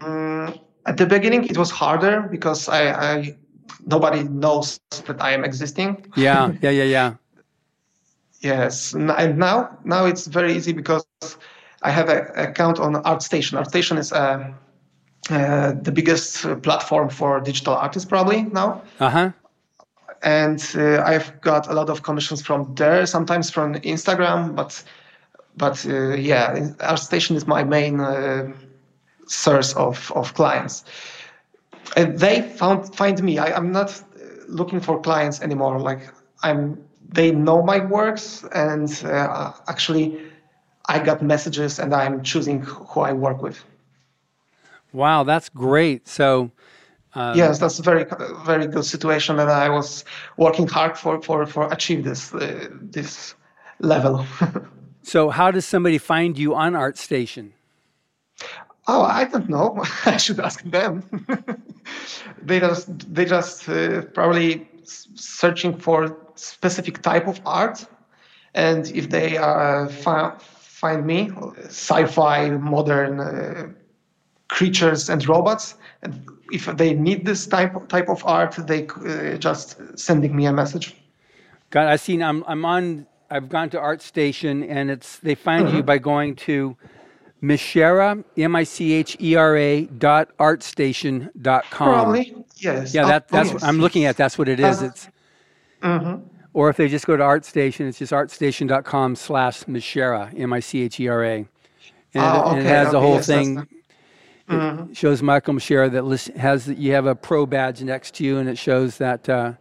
Um, 0.02 0.60
at 0.84 0.98
the 0.98 1.06
beginning, 1.06 1.44
it 1.44 1.56
was 1.56 1.70
harder 1.70 2.28
because 2.30 2.68
I, 2.68 2.82
I 2.90 3.36
nobody 3.86 4.24
knows 4.24 4.80
that 5.06 5.20
I 5.22 5.32
am 5.32 5.44
existing. 5.44 6.04
Yeah, 6.14 6.52
yeah, 6.62 6.70
yeah, 6.70 6.84
yeah. 6.84 7.14
Yes, 8.40 8.94
and 8.94 9.38
now 9.38 9.78
now 9.84 10.06
it's 10.06 10.26
very 10.26 10.54
easy 10.54 10.72
because 10.72 11.06
I 11.82 11.90
have 11.90 12.08
an 12.08 12.26
account 12.36 12.78
on 12.78 12.94
ArtStation. 12.94 13.58
ArtStation 13.58 13.98
is 13.98 14.12
a 14.12 14.54
uh, 15.30 15.72
the 15.82 15.92
biggest 15.92 16.42
platform 16.62 17.08
for 17.08 17.40
digital 17.40 17.74
artists 17.74 18.08
probably 18.08 18.42
now. 18.42 18.82
Uh-huh. 18.98 19.30
And 20.22 20.60
uh, 20.74 21.02
I've 21.02 21.40
got 21.40 21.68
a 21.68 21.72
lot 21.72 21.88
of 21.88 22.02
commissions 22.02 22.42
from 22.42 22.74
there, 22.74 23.06
sometimes 23.06 23.50
from 23.50 23.74
Instagram, 23.74 24.54
but 24.54 24.82
but 25.56 25.86
uh, 25.86 26.14
yeah, 26.14 26.58
ArtStation 26.80 27.36
is 27.36 27.46
my 27.46 27.64
main 27.64 28.00
uh, 28.00 28.52
source 29.26 29.74
of, 29.74 30.10
of 30.14 30.34
clients. 30.34 30.84
And 31.96 32.18
they 32.18 32.42
found 32.42 32.94
find 32.94 33.22
me. 33.22 33.38
I, 33.38 33.56
I'm 33.56 33.72
not 33.72 34.02
looking 34.48 34.80
for 34.80 35.00
clients 35.00 35.40
anymore. 35.40 35.78
Like 35.78 36.12
I'm, 36.42 36.78
they 37.12 37.32
know 37.32 37.62
my 37.62 37.84
works, 37.84 38.44
and 38.52 38.88
uh, 39.04 39.52
actually, 39.68 40.20
I 40.88 40.98
got 40.98 41.22
messages, 41.22 41.78
and 41.78 41.94
I'm 41.94 42.22
choosing 42.22 42.62
who 42.62 43.00
I 43.00 43.12
work 43.12 43.42
with. 43.42 43.64
Wow, 44.92 45.24
that's 45.24 45.48
great. 45.48 46.08
So, 46.08 46.50
um, 47.14 47.36
yes, 47.36 47.58
that's 47.58 47.78
a 47.78 47.82
very 47.82 48.06
very 48.44 48.66
good 48.66 48.84
situation, 48.84 49.38
and 49.38 49.50
I 49.50 49.68
was 49.68 50.04
working 50.36 50.66
hard 50.66 50.96
for 50.98 51.20
for 51.22 51.46
for 51.46 51.70
achieve 51.72 52.04
this 52.04 52.34
uh, 52.34 52.68
this 52.80 53.34
level. 53.80 54.26
so, 55.02 55.30
how 55.30 55.50
does 55.50 55.66
somebody 55.66 55.98
find 55.98 56.38
you 56.38 56.54
on 56.54 56.72
ArtStation? 56.74 57.52
Oh, 58.88 59.02
I 59.02 59.24
don't 59.24 59.48
know. 59.48 59.84
I 60.06 60.16
should 60.16 60.40
ask 60.40 60.62
them. 60.64 61.04
they 62.42 62.60
just 62.60 63.14
they 63.14 63.24
just 63.24 63.68
uh, 63.68 64.02
probably 64.14 64.68
searching 64.84 65.76
for 65.76 66.16
specific 66.34 67.02
type 67.02 67.26
of 67.26 67.40
art, 67.44 67.86
and 68.54 68.90
if 68.94 69.10
they 69.10 69.38
uh, 69.38 69.88
fi- 69.88 70.34
find 70.38 71.06
me, 71.06 71.30
sci-fi, 71.66 72.50
modern 72.50 73.20
uh, 73.20 73.68
creatures 74.48 75.08
and 75.08 75.26
robots. 75.28 75.74
And 76.02 76.26
if 76.50 76.66
they 76.76 76.94
need 76.94 77.26
this 77.26 77.46
type 77.46 77.76
of, 77.76 77.88
type 77.88 78.08
of 78.08 78.24
art, 78.24 78.56
they 78.66 78.86
uh, 78.88 79.36
just 79.36 79.76
sending 79.98 80.34
me 80.34 80.46
a 80.46 80.52
message. 80.52 80.96
God, 81.70 81.86
I've 81.86 82.00
seen. 82.00 82.22
I'm 82.22 82.42
I'm 82.46 82.64
on. 82.64 83.06
I've 83.30 83.48
gone 83.48 83.70
to 83.70 83.78
ArtStation, 83.78 84.66
and 84.68 84.90
it's 84.90 85.18
they 85.18 85.36
find 85.36 85.66
mm-hmm. 85.66 85.76
you 85.76 85.82
by 85.82 85.98
going 85.98 86.34
to 86.36 86.76
Michera, 87.42 88.24
M 88.36 88.56
I 88.56 88.64
C 88.64 88.92
H 88.92 89.16
E 89.20 89.36
R 89.36 89.56
A 89.56 89.84
dot 89.84 90.36
artstation 90.38 91.30
dot 91.40 91.64
com. 91.70 91.88
Probably, 91.88 92.39
yes. 92.62 92.94
Yeah, 92.94 93.06
that, 93.06 93.28
that's 93.28 93.50
oh, 93.50 93.52
yes. 93.54 93.62
I'm 93.62 93.78
looking 93.78 94.04
at. 94.04 94.16
That's 94.16 94.38
what 94.38 94.48
it 94.48 94.60
is. 94.60 94.82
Uh, 94.82 94.86
it's. 94.86 95.08
Mm-hmm. 95.82 96.26
Or 96.52 96.68
if 96.68 96.76
they 96.76 96.88
just 96.88 97.06
go 97.06 97.16
to 97.16 97.22
ArtStation, 97.22 97.88
it's 97.88 97.98
just 97.98 98.12
artstation.com 98.12 99.14
slash 99.14 99.64
Michera, 99.64 100.38
M 100.38 100.52
I 100.52 100.60
C 100.60 100.82
H 100.82 100.98
E 100.98 101.08
R 101.08 101.24
A. 101.24 101.36
And, 101.36 101.48
oh, 102.14 102.40
okay, 102.40 102.50
and, 102.50 102.66
it 102.66 102.66
has 102.66 102.88
okay, 102.88 102.92
the 102.92 103.00
whole 103.00 103.14
yes, 103.14 103.26
thing 103.26 103.68
Mm-hmm. 104.50 104.90
It 104.90 104.96
shows 104.96 105.22
Michael 105.22 105.54
Michera 105.54 105.90
that 105.92 106.04
list, 106.04 106.28
has 106.30 106.66
you 106.66 106.92
have 106.92 107.06
a 107.06 107.14
pro 107.14 107.46
badge 107.46 107.82
next 107.82 108.14
to 108.14 108.24
you, 108.24 108.38
and 108.38 108.48
it 108.48 108.58
shows 108.58 108.98
that 108.98 109.28
uh, 109.28 109.52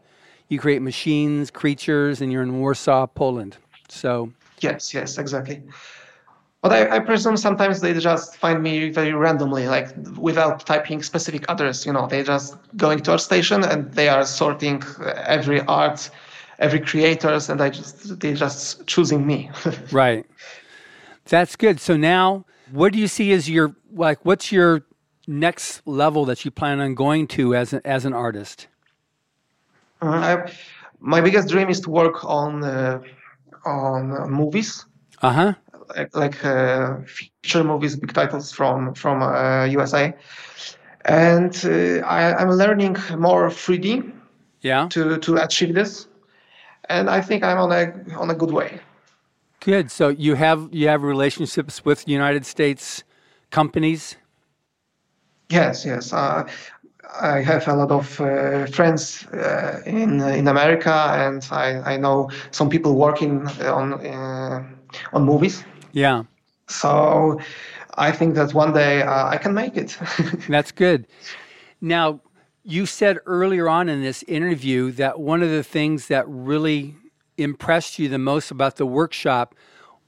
you 0.47 0.57
create 0.57 0.81
machines, 0.81 1.51
creatures, 1.51 2.21
and 2.21 2.31
you're 2.31 2.41
in 2.41 2.59
Warsaw, 2.59 3.05
Poland. 3.05 3.57
So 3.87 4.31
yes, 4.61 4.93
yes, 4.93 5.17
exactly. 5.19 5.61
But 6.61 6.73
I, 6.73 6.97
I, 6.97 6.99
presume 6.99 7.37
sometimes 7.37 7.79
they 7.79 7.93
just 7.93 8.35
find 8.35 8.61
me 8.61 8.89
very 8.89 9.13
randomly, 9.13 9.69
like 9.69 9.95
without 10.17 10.65
typing 10.65 11.01
specific 11.01 11.45
address. 11.47 11.85
You 11.85 11.93
know, 11.93 12.05
they 12.07 12.21
just 12.21 12.57
going 12.75 12.99
to 13.03 13.11
ArtStation 13.11 13.65
and 13.65 13.89
they 13.93 14.09
are 14.09 14.25
sorting 14.25 14.83
every 15.25 15.61
art, 15.61 16.09
every 16.59 16.81
creators, 16.81 17.49
and 17.49 17.61
I 17.61 17.69
just 17.69 18.19
they 18.19 18.33
just 18.33 18.85
choosing 18.87 19.25
me. 19.25 19.49
right. 19.93 20.25
That's 21.25 21.55
good. 21.55 21.79
So 21.79 21.95
now 21.95 22.45
what 22.71 22.93
do 22.93 22.99
you 22.99 23.07
see 23.07 23.31
as 23.31 23.49
your 23.49 23.75
like? 23.93 24.25
What's 24.25 24.51
your 24.51 24.83
next 25.27 25.81
level 25.85 26.25
that 26.25 26.43
you 26.43 26.51
plan 26.51 26.79
on 26.79 26.95
going 26.95 27.27
to 27.27 27.55
as 27.55 27.73
a, 27.73 27.85
as 27.87 28.05
an 28.05 28.13
artist? 28.13 28.67
Uh, 30.01 30.07
I, 30.07 30.51
my 30.99 31.21
biggest 31.21 31.49
dream 31.49 31.69
is 31.69 31.79
to 31.81 31.89
work 31.89 32.23
on 32.25 32.63
uh, 32.63 32.99
on 33.65 34.29
movies. 34.29 34.85
Uh 35.21 35.31
huh. 35.31 35.53
Like, 36.13 36.45
uh, 36.45 36.97
feature 37.05 37.63
movies, 37.63 37.95
big 37.95 38.13
titles 38.13 38.51
from 38.51 38.93
from 38.93 39.21
USA, 39.71 40.07
uh, 40.07 40.11
and 41.05 41.53
uh, 41.65 42.05
I, 42.05 42.35
I'm 42.35 42.51
learning 42.51 42.97
more 43.17 43.49
3D. 43.49 44.11
Yeah. 44.61 44.87
To 44.89 45.17
to 45.17 45.37
achieve 45.37 45.73
this, 45.73 46.07
and 46.89 47.09
I 47.09 47.21
think 47.21 47.43
I'm 47.43 47.57
on 47.57 47.71
a 47.71 47.93
on 48.17 48.29
a 48.29 48.35
good 48.35 48.51
way. 48.51 48.81
Good. 49.61 49.89
So 49.91 50.09
you 50.09 50.35
have 50.35 50.69
you 50.71 50.87
have 50.87 51.03
relationships 51.03 51.83
with 51.85 52.07
United 52.07 52.45
States 52.45 53.03
companies. 53.51 54.17
Yes, 55.49 55.85
yes. 55.85 56.13
Uh, 56.13 56.47
I 57.21 57.41
have 57.41 57.67
a 57.67 57.75
lot 57.75 57.91
of 57.91 58.21
uh, 58.21 58.67
friends 58.67 59.25
uh, 59.27 59.81
in 59.85 60.21
in 60.21 60.47
America, 60.47 60.93
and 60.93 61.45
I, 61.51 61.93
I 61.93 61.97
know 61.97 62.29
some 62.51 62.69
people 62.69 62.95
working 62.95 63.47
on 63.61 63.93
uh, 63.93 64.63
on 65.13 65.25
movies. 65.25 65.63
Yeah. 65.91 66.23
So 66.67 67.39
I 67.95 68.11
think 68.11 68.35
that 68.35 68.53
one 68.53 68.73
day 68.73 69.01
uh, 69.01 69.27
I 69.27 69.37
can 69.37 69.53
make 69.53 69.75
it. 69.75 69.97
That's 70.47 70.71
good. 70.71 71.07
Now, 71.81 72.21
you 72.63 72.85
said 72.85 73.19
earlier 73.25 73.67
on 73.67 73.89
in 73.89 74.01
this 74.01 74.23
interview 74.23 74.91
that 74.91 75.19
one 75.19 75.41
of 75.41 75.49
the 75.49 75.63
things 75.63 76.07
that 76.07 76.25
really 76.27 76.95
impressed 77.37 77.99
you 77.99 78.09
the 78.09 78.19
most 78.19 78.51
about 78.51 78.75
the 78.75 78.85
workshop 78.85 79.55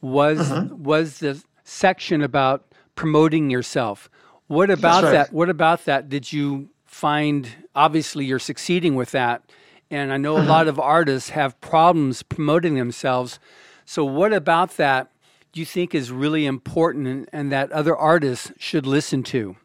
was 0.01 0.51
mm-hmm. 0.51 0.83
was 0.83 1.19
the 1.19 1.41
section 1.63 2.21
about 2.21 2.65
promoting 2.95 3.49
yourself. 3.49 4.09
What 4.47 4.69
about 4.69 5.03
right. 5.03 5.11
that? 5.11 5.33
What 5.33 5.49
about 5.49 5.85
that 5.85 6.09
did 6.09 6.31
you 6.31 6.69
find? 6.85 7.49
Obviously, 7.73 8.25
you're 8.25 8.39
succeeding 8.39 8.95
with 8.95 9.11
that, 9.11 9.49
and 9.89 10.11
I 10.11 10.17
know 10.17 10.35
mm-hmm. 10.35 10.47
a 10.47 10.49
lot 10.49 10.67
of 10.67 10.79
artists 10.79 11.29
have 11.29 11.59
problems 11.61 12.23
promoting 12.23 12.75
themselves. 12.75 13.39
So, 13.85 14.03
what 14.03 14.33
about 14.33 14.77
that 14.77 15.10
do 15.53 15.59
you 15.59 15.65
think 15.65 15.93
is 15.93 16.11
really 16.11 16.45
important 16.45 17.07
and, 17.07 17.29
and 17.33 17.51
that 17.51 17.71
other 17.71 17.95
artists 17.95 18.51
should 18.57 18.85
listen 18.85 19.23
to? 19.23 19.55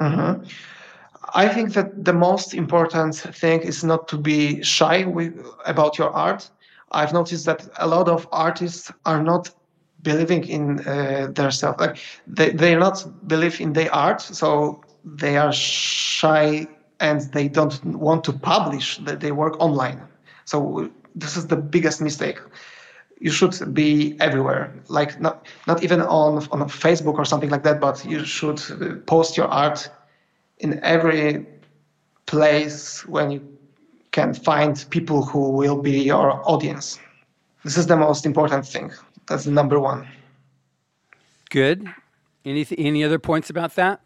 Mm-hmm. 0.00 0.44
I 1.34 1.48
think 1.48 1.72
that 1.72 2.04
the 2.04 2.12
most 2.12 2.54
important 2.54 3.16
thing 3.16 3.62
is 3.62 3.82
not 3.82 4.08
to 4.08 4.18
be 4.18 4.62
shy 4.62 5.04
with, 5.04 5.34
about 5.64 5.98
your 5.98 6.10
art. 6.10 6.50
I've 6.92 7.12
noticed 7.12 7.46
that 7.46 7.68
a 7.78 7.86
lot 7.86 8.08
of 8.08 8.28
artists 8.30 8.92
are 9.06 9.22
not 9.22 9.50
believing 10.02 10.44
in 10.44 10.86
uh, 10.86 11.28
their 11.34 11.50
self. 11.50 11.80
Like 11.80 11.96
they 12.26 12.50
they 12.50 12.76
not 12.76 13.04
believe 13.26 13.60
in 13.60 13.72
their 13.72 13.92
art, 13.92 14.20
so 14.20 14.82
they 15.04 15.36
are 15.36 15.52
shy 15.52 16.66
and 17.00 17.20
they 17.32 17.48
don't 17.48 17.82
want 17.84 18.22
to 18.24 18.32
publish 18.32 18.98
they 18.98 19.32
work 19.32 19.58
online. 19.60 20.00
So 20.44 20.90
this 21.14 21.36
is 21.36 21.46
the 21.46 21.56
biggest 21.56 22.00
mistake. 22.00 22.38
You 23.24 23.32
should 23.32 23.56
be 23.72 24.16
everywhere, 24.20 24.70
like 24.88 25.18
not 25.18 25.46
not 25.66 25.82
even 25.82 26.00
on 26.02 26.32
on 26.52 26.68
Facebook 26.68 27.16
or 27.18 27.24
something 27.24 27.50
like 27.54 27.62
that, 27.62 27.80
but 27.80 28.04
you 28.04 28.24
should 28.24 28.60
post 29.06 29.36
your 29.38 29.48
art 29.48 29.90
in 30.58 30.78
every 30.84 31.46
place 32.26 33.06
when 33.08 33.30
you 33.30 33.40
can 34.10 34.34
find 34.34 34.84
people 34.90 35.24
who 35.24 35.50
will 35.60 35.80
be 35.80 35.98
your 36.12 36.40
audience. 36.44 37.00
This 37.64 37.76
is 37.78 37.86
the 37.86 37.96
most 37.96 38.26
important 38.26 38.66
thing. 38.66 38.92
That's 39.26 39.44
the 39.44 39.52
number 39.52 39.80
one. 39.80 40.06
good. 41.50 41.88
Any 42.44 42.66
any 42.76 43.04
other 43.04 43.18
points 43.18 43.50
about 43.50 43.74
that? 43.76 44.00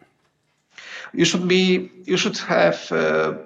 You 1.12 1.24
should 1.24 1.48
be 1.48 1.90
you 2.04 2.16
should 2.16 2.38
have 2.38 2.92
a 2.92 3.38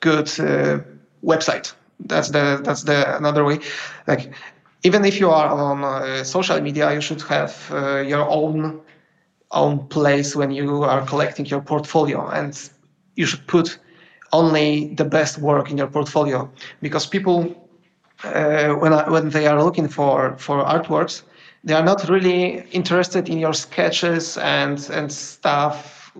good 0.00 0.28
uh, 0.40 0.80
website. 1.22 1.74
That's 2.00 2.30
the 2.30 2.60
that's 2.64 2.82
the 2.82 3.16
another 3.16 3.44
way. 3.44 3.60
Like 4.08 4.32
even 4.82 5.04
if 5.04 5.20
you 5.20 5.30
are 5.30 5.48
on 5.48 5.84
uh, 5.84 6.24
social 6.24 6.60
media, 6.60 6.92
you 6.92 7.00
should 7.00 7.22
have 7.22 7.70
uh, 7.70 8.00
your 8.00 8.28
own 8.28 8.80
own 9.52 9.86
place 9.88 10.36
when 10.36 10.50
you 10.52 10.84
are 10.84 11.04
collecting 11.06 11.44
your 11.46 11.60
portfolio, 11.60 12.28
and 12.28 12.70
you 13.16 13.26
should 13.26 13.44
put 13.48 13.78
only 14.32 14.94
the 14.94 15.04
best 15.04 15.38
work 15.38 15.70
in 15.70 15.76
your 15.76 15.88
portfolio. 15.88 16.48
Because 16.80 17.06
people 17.06 17.54
uh, 18.24 18.70
when 18.74 18.92
when 19.10 19.30
they 19.30 19.46
are 19.46 19.62
looking 19.62 19.88
for 19.88 20.36
for 20.38 20.64
artworks, 20.64 21.22
they 21.64 21.74
are 21.74 21.84
not 21.84 22.08
really 22.08 22.64
interested 22.70 23.28
in 23.28 23.38
your 23.38 23.52
sketches 23.54 24.38
and 24.38 24.88
and 24.90 25.12
stuff. 25.12 26.12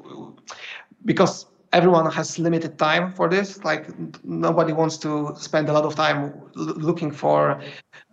Because 1.05 1.47
everyone 1.73 2.11
has 2.11 2.39
limited 2.39 2.79
time 2.79 3.13
for 3.13 3.29
this. 3.29 3.65
Like 3.65 3.87
nobody 4.25 4.73
wants 4.73 4.99
to 4.99 5.35
spend 5.37 5.69
a 5.69 5.73
lot 5.73 5.85
of 5.85 5.95
time 5.95 6.33
looking 6.55 7.11
for 7.11 7.61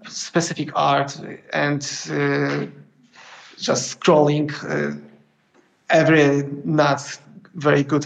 specific 0.07 0.69
art 0.75 1.19
and 1.53 1.81
uh, 2.11 2.65
just 3.57 3.99
scrolling 3.99 4.51
uh, 4.63 4.95
every 5.89 6.43
not 6.63 7.19
very 7.55 7.83
good 7.83 8.05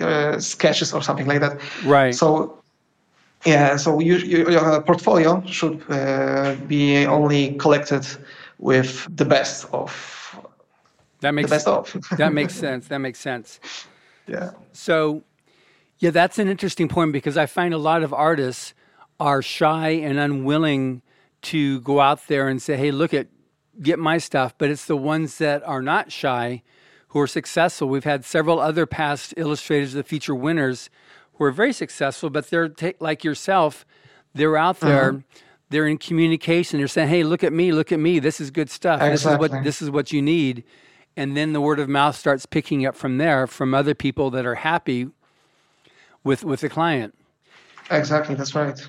uh, 0.00 0.38
sketches 0.38 0.92
or 0.92 1.02
something 1.02 1.26
like 1.26 1.40
that 1.40 1.60
right 1.84 2.14
so 2.14 2.58
yeah 3.44 3.76
so 3.76 4.00
you, 4.00 4.16
you, 4.16 4.50
your 4.50 4.80
portfolio 4.82 5.42
should 5.46 5.82
uh, 5.90 6.54
be 6.66 7.06
only 7.06 7.54
collected 7.54 8.06
with 8.58 9.06
the 9.16 9.24
best 9.24 9.66
of 9.72 10.14
that 11.24 11.32
makes 11.32 11.48
the 11.48 11.54
best 11.56 11.66
of. 11.66 12.06
that 12.18 12.34
makes 12.34 12.54
sense. 12.54 12.88
That 12.88 12.98
makes 12.98 13.18
sense. 13.18 13.58
Yeah. 14.26 14.50
So, 14.72 15.22
yeah, 15.98 16.10
that's 16.10 16.38
an 16.38 16.48
interesting 16.48 16.86
point 16.86 17.12
because 17.12 17.38
I 17.38 17.46
find 17.46 17.72
a 17.72 17.78
lot 17.78 18.02
of 18.02 18.12
artists 18.12 18.74
are 19.18 19.40
shy 19.40 19.88
and 19.88 20.18
unwilling 20.18 21.00
to 21.44 21.80
go 21.80 22.00
out 22.00 22.26
there 22.26 22.48
and 22.48 22.60
say, 22.60 22.76
"Hey, 22.76 22.90
look 22.90 23.14
at 23.14 23.28
get 23.82 23.98
my 23.98 24.18
stuff." 24.18 24.54
But 24.56 24.70
it's 24.70 24.86
the 24.86 24.96
ones 24.96 25.38
that 25.38 25.62
are 25.66 25.82
not 25.82 26.12
shy 26.12 26.62
who 27.08 27.20
are 27.20 27.26
successful. 27.26 27.88
We've 27.88 28.04
had 28.04 28.24
several 28.24 28.60
other 28.60 28.86
past 28.86 29.34
illustrators 29.36 29.92
the 29.92 30.02
feature 30.02 30.34
winners 30.34 30.90
who 31.34 31.44
are 31.44 31.52
very 31.52 31.72
successful, 31.72 32.30
but 32.30 32.50
they're 32.50 32.68
t- 32.68 32.94
like 33.00 33.24
yourself. 33.24 33.84
They're 34.34 34.56
out 34.56 34.80
there. 34.80 35.10
Uh-huh 35.10 35.18
they're 35.70 35.88
in 35.88 35.98
communication. 35.98 36.78
They're 36.78 36.88
saying, 36.88 37.08
"Hey, 37.08 37.24
look 37.24 37.42
at 37.42 37.52
me, 37.52 37.72
look 37.72 37.90
at 37.90 37.98
me. 37.98 38.20
This 38.20 38.40
is 38.40 38.50
good 38.50 38.70
stuff. 38.70 39.02
Exactly. 39.02 39.10
This 39.10 39.26
is 39.26 39.38
what 39.38 39.64
this 39.64 39.82
is 39.82 39.90
what 39.90 40.12
you 40.12 40.22
need." 40.22 40.62
And 41.16 41.36
then 41.36 41.52
the 41.52 41.60
word 41.60 41.78
of 41.78 41.88
mouth 41.88 42.16
starts 42.16 42.46
picking 42.46 42.86
up 42.86 42.96
from 42.96 43.18
there 43.18 43.46
from 43.46 43.74
other 43.74 43.94
people 43.94 44.30
that 44.30 44.46
are 44.46 44.56
happy 44.56 45.08
with 46.22 46.44
with 46.44 46.60
the 46.60 46.68
client. 46.68 47.14
Exactly, 47.90 48.34
that's 48.34 48.54
right. 48.54 48.80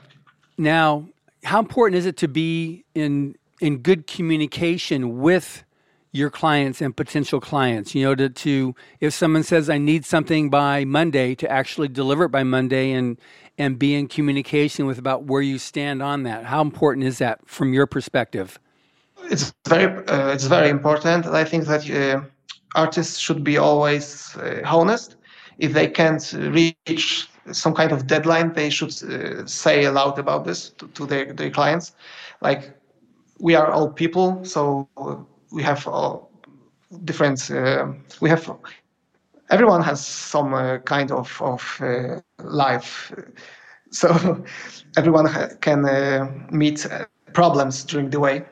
Now, 0.57 1.07
how 1.45 1.59
important 1.59 1.97
is 1.97 2.05
it 2.05 2.17
to 2.17 2.27
be 2.27 2.83
in 2.93 3.35
in 3.61 3.77
good 3.77 4.07
communication 4.07 5.19
with 5.19 5.63
your 6.11 6.29
clients 6.29 6.81
and 6.81 6.95
potential 6.95 7.39
clients 7.39 7.93
you 7.93 8.03
know 8.03 8.15
to, 8.15 8.29
to 8.29 8.75
if 8.99 9.13
someone 9.13 9.43
says 9.43 9.69
i 9.69 9.77
need 9.77 10.05
something 10.05 10.49
by 10.49 10.85
monday 10.85 11.35
to 11.35 11.49
actually 11.51 11.87
deliver 11.87 12.25
it 12.25 12.29
by 12.29 12.43
monday 12.43 12.91
and 12.91 13.17
and 13.57 13.79
be 13.79 13.95
in 13.95 14.07
communication 14.07 14.85
with 14.85 14.97
about 14.97 15.23
where 15.23 15.41
you 15.41 15.57
stand 15.57 16.01
on 16.03 16.23
that. 16.23 16.45
How 16.45 16.61
important 16.61 17.05
is 17.05 17.17
that 17.19 17.39
from 17.47 17.73
your 17.73 17.87
perspective? 17.87 18.59
It's 19.31 19.53
very 19.67 19.85
uh, 20.07 20.33
it's 20.33 20.45
very 20.45 20.69
important. 20.69 21.25
I 21.25 21.45
think 21.45 21.65
that 21.65 21.89
uh, 21.89 22.21
artists 22.75 23.17
should 23.17 23.43
be 23.43 23.57
always 23.57 24.35
uh, 24.35 24.61
honest. 24.65 25.15
If 25.57 25.73
they 25.73 25.87
can't 25.87 26.33
reach 26.33 27.29
some 27.51 27.73
kind 27.73 27.91
of 27.91 28.07
deadline, 28.07 28.53
they 28.53 28.69
should 28.69 28.91
uh, 29.03 29.45
say 29.45 29.85
aloud 29.85 30.19
about 30.19 30.45
this 30.45 30.69
to, 30.71 30.87
to 30.89 31.05
their, 31.05 31.33
their 31.33 31.49
clients. 31.51 31.93
Like 32.41 32.77
we 33.39 33.55
are 33.55 33.71
all 33.71 33.89
people, 33.89 34.43
so 34.43 34.87
we 35.51 35.63
have 35.63 35.87
all 35.87 36.29
different. 37.03 37.49
Uh, 37.51 37.87
we 38.21 38.29
have 38.29 38.49
everyone 39.49 39.81
has 39.83 40.05
some 40.05 40.53
uh, 40.53 40.77
kind 40.79 41.11
of, 41.11 41.41
of 41.41 41.79
uh, 41.81 42.19
life. 42.43 43.13
So 43.91 44.09
everyone 44.97 45.25
ha- 45.25 45.49
can 45.61 45.85
uh, 45.85 46.27
meet 46.51 46.85
uh, 46.85 47.05
problems 47.33 47.83
during 47.85 48.09
the 48.09 48.19
way. 48.19 48.43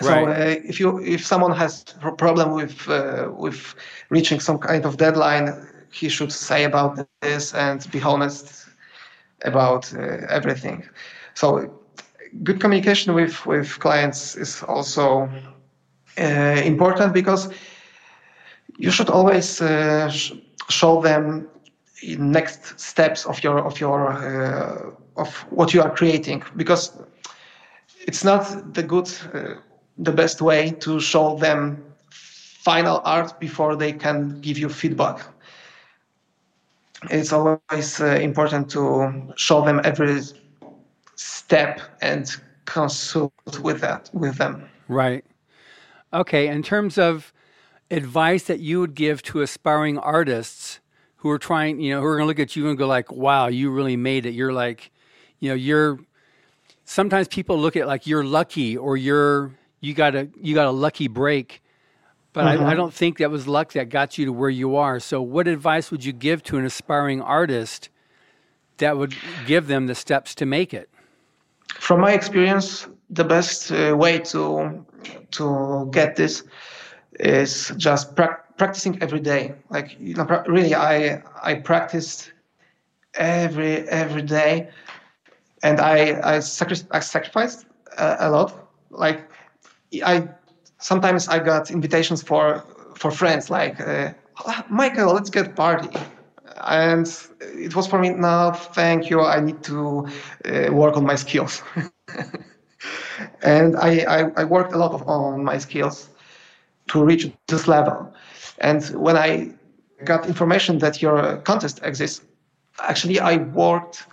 So 0.00 0.24
uh, 0.26 0.54
if 0.64 0.80
you 0.80 0.98
if 1.00 1.24
someone 1.26 1.52
has 1.52 1.84
a 2.02 2.12
problem 2.12 2.52
with 2.52 2.88
uh, 2.88 3.30
with 3.36 3.74
reaching 4.08 4.40
some 4.40 4.58
kind 4.58 4.86
of 4.86 4.96
deadline, 4.96 5.48
he 5.94 6.08
should 6.08 6.32
say 6.32 6.64
about 6.64 6.96
this 6.96 7.30
and 7.54 7.64
be 7.92 8.00
honest 8.02 8.68
about 9.44 9.92
everything. 10.28 10.84
So 11.34 11.70
good 12.42 12.60
communication 12.60 13.14
with 13.14 13.46
with 13.46 13.78
clients 13.80 14.36
is 14.36 14.62
also 14.62 15.28
important 16.16 17.12
because 17.12 17.48
you 18.78 18.90
should 18.90 19.10
always 19.10 19.60
uh, 19.60 20.08
sh- 20.10 20.32
show 20.68 21.00
them 21.00 21.48
next 22.18 22.78
steps 22.80 23.24
of 23.26 23.42
your 23.42 23.58
of 23.60 23.80
your 23.80 24.12
uh, 24.12 24.90
of 25.16 25.30
what 25.50 25.72
you 25.74 25.82
are 25.82 25.90
creating 25.90 26.42
because 26.56 26.92
it's 28.06 28.24
not 28.24 28.74
the 28.74 28.82
good 28.82 29.08
uh, 29.34 29.54
the 29.98 30.12
best 30.12 30.40
way 30.42 30.70
to 30.70 31.00
show 31.00 31.36
them 31.36 31.82
final 32.10 33.00
art 33.04 33.38
before 33.40 33.76
they 33.76 33.92
can 33.92 34.40
give 34.40 34.58
you 34.58 34.68
feedback 34.68 35.20
it's 37.10 37.32
always 37.32 38.00
uh, 38.00 38.06
important 38.06 38.70
to 38.70 39.32
show 39.36 39.64
them 39.64 39.80
every 39.84 40.20
step 41.16 41.80
and 42.00 42.36
consult 42.64 43.32
with 43.60 43.80
that 43.80 44.10
with 44.12 44.36
them 44.36 44.68
right 44.88 45.24
okay 46.12 46.48
in 46.48 46.62
terms 46.62 46.98
of 46.98 47.32
advice 47.90 48.44
that 48.44 48.60
you 48.60 48.80
would 48.80 48.94
give 48.94 49.22
to 49.22 49.42
aspiring 49.42 49.98
artists 49.98 50.80
who 51.24 51.30
are 51.30 51.38
trying, 51.38 51.80
you 51.80 51.90
know, 51.90 52.00
who 52.02 52.06
are 52.06 52.16
going 52.18 52.24
to 52.24 52.26
look 52.26 52.38
at 52.38 52.54
you 52.54 52.68
and 52.68 52.76
go 52.76 52.86
like, 52.86 53.10
"Wow, 53.10 53.46
you 53.46 53.70
really 53.70 53.96
made 53.96 54.26
it." 54.26 54.34
You're 54.34 54.52
like, 54.52 54.90
you 55.40 55.48
know, 55.48 55.54
you're. 55.54 55.98
Sometimes 56.84 57.28
people 57.28 57.58
look 57.58 57.76
at 57.76 57.86
like 57.86 58.06
you're 58.06 58.22
lucky 58.22 58.76
or 58.76 58.98
you're 58.98 59.52
you 59.80 59.94
got 59.94 60.14
a 60.14 60.28
you 60.38 60.54
got 60.54 60.66
a 60.66 60.70
lucky 60.70 61.08
break, 61.08 61.62
but 62.34 62.44
I, 62.44 62.52
I 62.52 62.56
mm-hmm. 62.56 62.76
don't 62.76 62.92
think 62.92 63.18
that 63.18 63.30
was 63.30 63.46
luck 63.46 63.72
that 63.72 63.88
got 63.88 64.18
you 64.18 64.26
to 64.26 64.32
where 64.32 64.50
you 64.50 64.76
are. 64.76 65.00
So, 65.00 65.22
what 65.22 65.48
advice 65.48 65.90
would 65.90 66.04
you 66.04 66.12
give 66.12 66.42
to 66.44 66.58
an 66.58 66.66
aspiring 66.66 67.22
artist 67.22 67.88
that 68.78 68.98
would 68.98 69.14
give 69.46 69.68
them 69.68 69.86
the 69.86 69.94
steps 69.94 70.34
to 70.34 70.44
make 70.44 70.74
it? 70.74 70.90
From 71.68 72.00
my 72.00 72.12
experience, 72.12 72.88
the 73.08 73.24
best 73.24 73.70
uh, 73.70 73.96
way 73.96 74.18
to 74.18 74.84
to 75.30 75.88
get 75.92 76.16
this 76.16 76.42
is 77.20 77.72
just 77.76 78.16
pra- 78.16 78.40
practicing 78.58 79.00
every 79.00 79.20
day. 79.20 79.54
Like 79.70 79.96
you 80.00 80.14
know, 80.14 80.24
really, 80.48 80.74
I 80.74 81.22
I 81.40 81.54
practiced 81.54 82.32
every 83.14 83.88
every 83.88 84.22
day, 84.22 84.70
and 85.62 85.80
I 85.80 86.20
I, 86.34 86.40
sacri- 86.40 86.88
I 86.90 86.98
sacrificed 86.98 87.66
a, 87.96 88.16
a, 88.26 88.30
lot. 88.30 88.68
Like 88.90 89.30
I 90.04 90.28
sometimes 90.84 91.28
I 91.28 91.38
got 91.38 91.70
invitations 91.70 92.22
for 92.22 92.62
for 92.94 93.10
friends 93.10 93.50
like 93.50 93.80
uh, 93.80 94.12
Michael, 94.68 95.14
let's 95.14 95.30
get 95.30 95.56
party. 95.56 95.88
And 96.66 97.06
it 97.40 97.74
was 97.74 97.86
for 97.86 97.98
me, 97.98 98.10
no, 98.10 98.52
thank 98.74 99.10
you. 99.10 99.20
I 99.20 99.40
need 99.40 99.62
to 99.64 100.06
uh, 100.44 100.72
work 100.72 100.96
on 100.96 101.04
my 101.04 101.16
skills. 101.16 101.62
and 103.42 103.76
I, 103.76 103.90
I, 104.16 104.18
I, 104.36 104.44
worked 104.44 104.72
a 104.72 104.78
lot 104.78 104.92
of, 104.92 105.02
on 105.08 105.44
my 105.44 105.58
skills 105.58 106.08
to 106.88 107.04
reach 107.04 107.32
this 107.48 107.66
level. 107.66 108.12
And 108.58 108.84
when 109.06 109.16
I 109.16 109.52
got 110.04 110.26
information 110.26 110.78
that 110.78 111.02
your 111.02 111.38
contest 111.38 111.80
exists, 111.82 112.24
actually 112.80 113.18
I 113.18 113.36
worked 113.36 114.06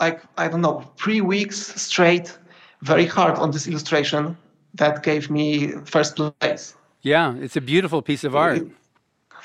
like 0.00 0.20
I 0.36 0.48
don't 0.48 0.60
know 0.60 0.84
three 0.98 1.22
weeks 1.22 1.58
straight, 1.80 2.38
very 2.82 3.06
hard 3.06 3.38
on 3.38 3.50
this 3.50 3.66
illustration 3.66 4.36
that 4.76 5.02
gave 5.02 5.30
me 5.30 5.72
first 5.84 6.16
place. 6.16 6.74
Yeah, 7.02 7.34
it's 7.36 7.56
a 7.56 7.60
beautiful 7.60 8.02
piece 8.02 8.24
of 8.24 8.34
art. 8.34 8.62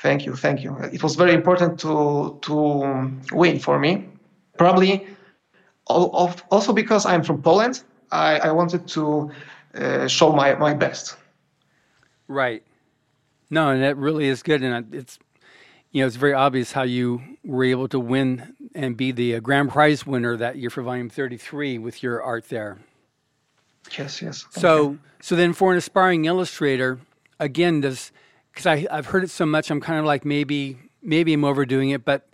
Thank 0.00 0.26
you, 0.26 0.34
thank 0.34 0.64
you. 0.64 0.76
It 0.92 1.02
was 1.02 1.14
very 1.14 1.34
important 1.34 1.78
to 1.80 2.38
to 2.42 2.52
win 3.32 3.58
for 3.58 3.78
me. 3.78 4.08
Probably 4.58 5.06
also 5.86 6.72
because 6.72 7.06
I'm 7.06 7.22
from 7.22 7.42
Poland, 7.42 7.82
I, 8.10 8.38
I 8.38 8.52
wanted 8.52 8.86
to 8.88 9.30
uh, 9.74 10.06
show 10.06 10.32
my, 10.32 10.54
my 10.54 10.74
best. 10.74 11.16
Right. 12.28 12.62
No, 13.50 13.70
and 13.70 13.82
that 13.82 13.96
really 13.96 14.26
is 14.26 14.42
good, 14.42 14.62
and 14.62 14.94
it's 14.94 15.18
you 15.90 16.02
know 16.02 16.06
it's 16.06 16.16
very 16.16 16.32
obvious 16.32 16.72
how 16.72 16.82
you 16.84 17.20
were 17.44 17.64
able 17.64 17.88
to 17.88 18.00
win 18.00 18.54
and 18.74 18.96
be 18.96 19.12
the 19.12 19.34
uh, 19.34 19.40
grand 19.40 19.70
prize 19.70 20.06
winner 20.06 20.36
that 20.38 20.56
year 20.56 20.70
for 20.70 20.82
volume 20.82 21.10
33 21.10 21.76
with 21.78 22.02
your 22.02 22.22
art 22.22 22.48
there. 22.48 22.78
Yes, 23.98 24.22
yes. 24.22 24.46
So, 24.50 24.92
you. 24.92 24.98
so 25.20 25.36
then 25.36 25.52
for 25.52 25.72
an 25.72 25.78
aspiring 25.78 26.24
illustrator, 26.24 27.00
again, 27.38 27.80
does 27.80 28.12
because 28.52 28.66
I've 28.66 29.06
heard 29.06 29.24
it 29.24 29.30
so 29.30 29.46
much, 29.46 29.70
I'm 29.70 29.80
kind 29.80 29.98
of 29.98 30.04
like 30.04 30.24
maybe 30.24 30.78
maybe 31.02 31.32
I'm 31.32 31.44
overdoing 31.44 31.90
it, 31.90 32.04
but 32.04 32.28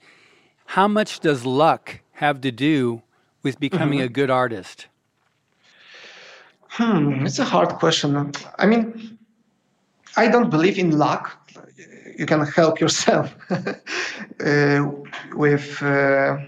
how 0.66 0.88
much 0.88 1.20
does 1.20 1.44
luck 1.44 2.00
have 2.12 2.40
to 2.42 2.50
do 2.50 3.02
with 3.42 3.58
becoming 3.61 4.00
mm-hmm. 4.00 4.06
a 4.06 4.08
good 4.11 4.30
artist? 4.30 4.87
Hmm, 6.68 7.24
it's 7.24 7.38
a 7.38 7.44
hard 7.44 7.70
question. 7.70 8.32
I 8.58 8.66
mean, 8.66 9.18
I 10.16 10.28
don't 10.28 10.50
believe 10.50 10.78
in 10.78 10.98
luck. 10.98 11.50
You 12.18 12.26
can 12.26 12.44
help 12.44 12.80
yourself 12.80 13.34
uh, 13.50 14.90
with 15.34 15.82
uh, 15.82 16.38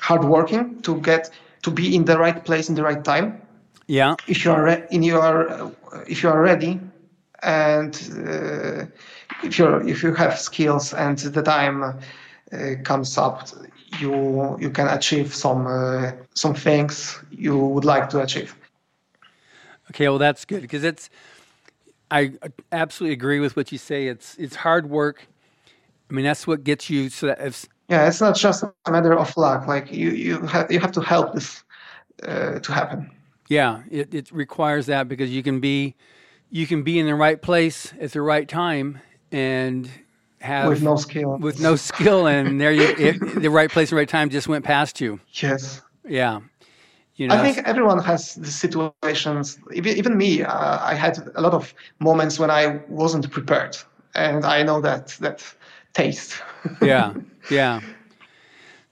hard 0.00 0.24
working 0.24 0.80
to 0.82 1.00
get 1.00 1.30
to 1.62 1.70
be 1.70 1.94
in 1.94 2.04
the 2.04 2.18
right 2.18 2.44
place 2.44 2.68
in 2.68 2.74
the 2.74 2.82
right 2.82 3.04
time. 3.04 3.40
Yeah. 3.92 4.16
If 4.26 4.46
you 4.46 4.52
are 4.52 4.64
re- 4.64 4.86
in 4.90 5.02
your 5.02 5.50
uh, 5.50 5.70
if 6.06 6.22
you 6.22 6.30
are 6.30 6.40
ready 6.40 6.80
and 7.42 7.94
uh, 8.26 8.86
if 9.44 9.58
you 9.58 9.66
if 9.86 10.02
you 10.02 10.14
have 10.14 10.38
skills 10.38 10.94
and 10.94 11.18
the 11.18 11.42
time 11.42 11.82
uh, 11.82 11.92
comes 12.84 13.18
up, 13.18 13.48
you 14.00 14.56
you 14.58 14.70
can 14.70 14.88
achieve 14.88 15.34
some 15.34 15.66
uh, 15.66 16.12
some 16.32 16.54
things 16.54 17.18
you 17.30 17.58
would 17.58 17.84
like 17.84 18.08
to 18.08 18.22
achieve. 18.22 18.56
Okay, 19.90 20.08
well 20.08 20.18
that's 20.18 20.46
good 20.46 20.62
because 20.62 20.84
it's. 20.84 21.10
I 22.10 22.32
absolutely 22.70 23.12
agree 23.12 23.40
with 23.40 23.56
what 23.56 23.72
you 23.72 23.78
say. 23.78 24.06
It's 24.06 24.36
it's 24.38 24.56
hard 24.56 24.88
work. 24.88 25.26
I 26.08 26.14
mean, 26.14 26.24
that's 26.24 26.46
what 26.46 26.64
gets 26.64 26.88
you. 26.88 27.10
So 27.10 27.26
that 27.26 27.42
if 27.42 27.66
yeah, 27.90 28.08
it's 28.08 28.22
not 28.22 28.36
just 28.36 28.64
a 28.86 28.90
matter 28.90 29.12
of 29.12 29.36
luck. 29.36 29.66
Like 29.66 29.92
you 29.92 30.12
you 30.12 30.40
have 30.46 30.72
you 30.72 30.80
have 30.80 30.92
to 30.92 31.02
help 31.02 31.34
this 31.34 31.62
uh, 32.22 32.58
to 32.58 32.72
happen. 32.72 33.10
Yeah, 33.52 33.82
it, 33.90 34.14
it 34.14 34.32
requires 34.32 34.86
that 34.86 35.08
because 35.08 35.30
you 35.30 35.42
can 35.42 35.60
be 35.60 35.94
you 36.48 36.66
can 36.66 36.82
be 36.82 36.98
in 36.98 37.04
the 37.04 37.14
right 37.14 37.40
place 37.40 37.92
at 38.00 38.12
the 38.12 38.22
right 38.22 38.48
time 38.48 38.98
and 39.30 39.90
have 40.40 40.68
with 40.68 40.82
no 40.82 40.96
skill 40.96 41.36
with 41.38 41.60
no 41.60 41.76
skill 41.76 42.26
and 42.26 42.58
there 42.58 42.72
you 42.72 42.84
it, 42.98 43.20
the 43.42 43.50
right 43.50 43.70
place 43.70 43.90
and 43.90 43.98
right 43.98 44.08
time 44.08 44.30
just 44.30 44.48
went 44.48 44.64
past 44.64 45.02
you 45.02 45.20
yes 45.34 45.82
yeah 46.08 46.40
you 47.16 47.28
know, 47.28 47.34
I 47.34 47.42
think 47.42 47.68
everyone 47.68 48.02
has 48.02 48.36
the 48.36 48.50
situations. 48.50 49.58
Even, 49.74 49.98
even 49.98 50.16
me, 50.16 50.42
uh, 50.42 50.78
I 50.82 50.94
had 50.94 51.18
a 51.34 51.42
lot 51.42 51.52
of 51.52 51.74
moments 52.00 52.38
when 52.38 52.50
I 52.50 52.80
wasn't 52.88 53.30
prepared, 53.30 53.76
and 54.14 54.46
I 54.46 54.62
know 54.62 54.80
that 54.80 55.08
that 55.20 55.44
taste. 55.92 56.40
yeah, 56.80 57.12
yeah. 57.50 57.80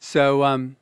So 0.00 0.44
um, 0.44 0.76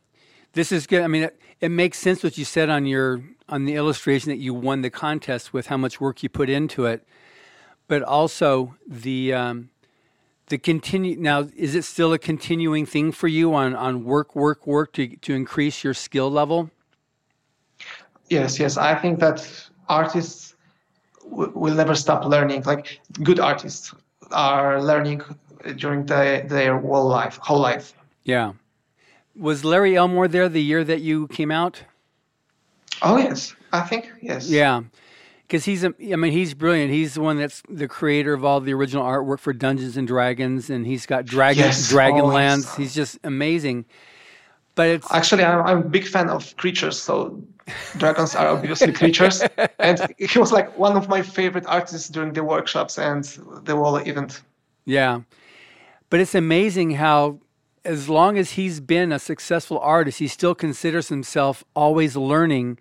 this 0.53 0.73
is 0.73 0.89
good. 0.89 1.03
I 1.03 1.07
mean, 1.07 1.31
it, 1.61 1.71
makes 1.71 1.99
sense 1.99 2.23
what 2.23 2.39
you 2.39 2.45
said 2.45 2.71
on 2.71 2.87
your 2.87 3.23
on 3.49 3.65
the 3.65 3.75
illustration 3.75 4.31
that 4.31 4.39
you 4.39 4.53
won 4.53 4.83
the 4.83 4.91
contest 4.91 5.53
with 5.53 5.69
how 5.69 5.77
much 5.77 6.01
work 6.01 6.23
you 6.23 6.29
put 6.29 6.51
into 6.51 6.85
it, 6.87 7.07
but 7.87 8.03
also 8.03 8.75
the 8.87 9.33
um, 9.33 9.71
the 10.49 10.59
continue. 10.59 11.17
Now, 11.17 11.49
is 11.57 11.75
it 11.75 11.85
still 11.85 12.13
a 12.13 12.19
continuing 12.19 12.87
thing 12.87 13.13
for 13.13 13.29
you 13.29 13.55
on 13.55 13.75
on 13.75 14.05
work, 14.05 14.35
work, 14.35 14.67
work 14.67 14.93
to 14.95 15.17
to 15.17 15.35
increase 15.35 15.85
your 15.85 15.95
skill 15.95 16.31
level? 16.31 16.71
Yes, 18.29 18.59
yes. 18.59 18.77
I 18.77 18.95
think 18.95 19.21
that 19.21 19.69
artists 19.89 20.55
w- 21.31 21.53
will 21.55 21.75
never 21.75 21.95
stop 21.95 22.25
learning. 22.25 22.63
Like 22.65 23.01
good 23.23 23.41
artists 23.41 23.95
are 24.31 24.83
learning 24.83 25.23
during 25.77 26.07
the, 26.07 26.45
their 26.47 26.79
whole 26.79 27.09
life, 27.09 27.39
whole 27.39 27.61
life. 27.61 27.95
Yeah. 28.25 28.53
Was 29.39 29.65
Larry 29.65 29.97
Elmore 29.97 30.27
there 30.27 30.49
the 30.49 30.63
year 30.63 30.83
that 30.83 31.01
you 31.01 31.29
came 31.29 31.51
out? 31.51 31.83
Oh 33.03 33.17
yes, 33.17 33.55
I 33.73 33.81
think 33.83 34.11
yes. 34.21 34.51
Yeah, 34.51 34.83
because 35.47 35.65
he's 35.65 35.85
a, 35.85 35.95
I 36.13 36.17
mean 36.17 36.33
he's 36.33 36.55
brilliant. 36.55 36.91
He's 36.91 37.15
the 37.15 37.21
one 37.21 37.39
that's 37.39 37.63
the 37.69 37.87
creator 37.87 38.35
of 38.35 38.45
all 38.45 38.61
the 38.61 38.75
original 38.75 39.05
artwork 39.05 39.39
for 39.39 39.53
Dungeons 39.53 39.97
and 39.97 40.09
Dragons, 40.09 40.71
and 40.71 40.87
he's 40.87 41.07
got 41.07 41.25
Dragon 41.25 41.65
yes, 41.65 41.93
Dragonlance. 41.93 42.67
Oh, 42.73 42.83
he's 42.83 42.95
just 42.95 43.19
amazing. 43.23 43.85
But 44.75 44.89
it's 44.89 45.13
actually 45.13 45.45
I'm, 45.45 45.65
I'm 45.65 45.79
a 45.79 45.89
big 45.89 46.07
fan 46.07 46.29
of 46.29 46.57
creatures, 46.57 47.01
so 47.01 47.41
dragons 47.97 48.35
are 48.35 48.49
obviously 48.49 48.93
creatures, 48.93 49.43
and 49.79 50.15
he 50.19 50.39
was 50.39 50.53
like 50.53 50.77
one 50.77 50.97
of 50.97 51.09
my 51.09 51.23
favorite 51.23 51.65
artists 51.67 52.09
during 52.09 52.33
the 52.33 52.43
workshops 52.43 52.99
and 52.99 53.25
the 53.65 53.77
wall 53.77 53.97
event. 53.97 54.43
Yeah, 54.85 55.21
but 56.11 56.19
it's 56.21 56.35
amazing 56.35 56.93
how 56.93 57.39
as 57.89 58.07
long 58.07 58.37
as 58.37 58.53
he's 58.53 58.81
been 58.81 59.13
a 59.13 59.19
successful 59.19 59.79
artist, 59.79 60.19
he 60.19 60.29
still 60.29 60.55
considers 60.55 61.09
himself 61.09 61.65
always 61.75 62.17
learning 62.17 62.79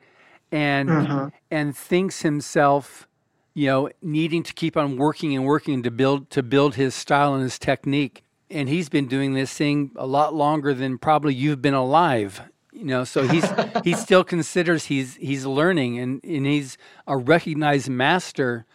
and 0.51 0.89
mm-hmm. 0.89 1.27
and 1.49 1.75
thinks 1.75 2.23
himself, 2.23 3.07
you 3.53 3.67
know, 3.67 3.89
needing 4.01 4.43
to 4.43 4.53
keep 4.53 4.75
on 4.75 4.97
working 4.97 5.33
and 5.33 5.45
working 5.45 5.81
to 5.83 5.89
build 5.89 6.29
to 6.31 6.43
build 6.43 6.75
his 6.75 6.93
style 6.93 7.33
and 7.33 7.41
his 7.41 7.57
technique. 7.57 8.23
And 8.49 8.67
he's 8.67 8.89
been 8.89 9.07
doing 9.07 9.33
this 9.33 9.53
thing 9.53 9.91
a 9.95 10.05
lot 10.05 10.33
longer 10.33 10.73
than 10.73 10.97
probably 10.97 11.33
you've 11.33 11.61
been 11.61 11.73
alive. 11.73 12.41
You 12.73 12.85
know, 12.85 13.03
so 13.05 13.25
he's 13.25 13.49
he 13.85 13.93
still 13.93 14.25
considers 14.25 14.85
he's 14.85 15.15
he's 15.15 15.45
learning 15.45 15.99
and, 15.99 16.21
and 16.25 16.45
he's 16.45 16.77
a 17.07 17.15
recognized 17.15 17.89
master 17.89 18.65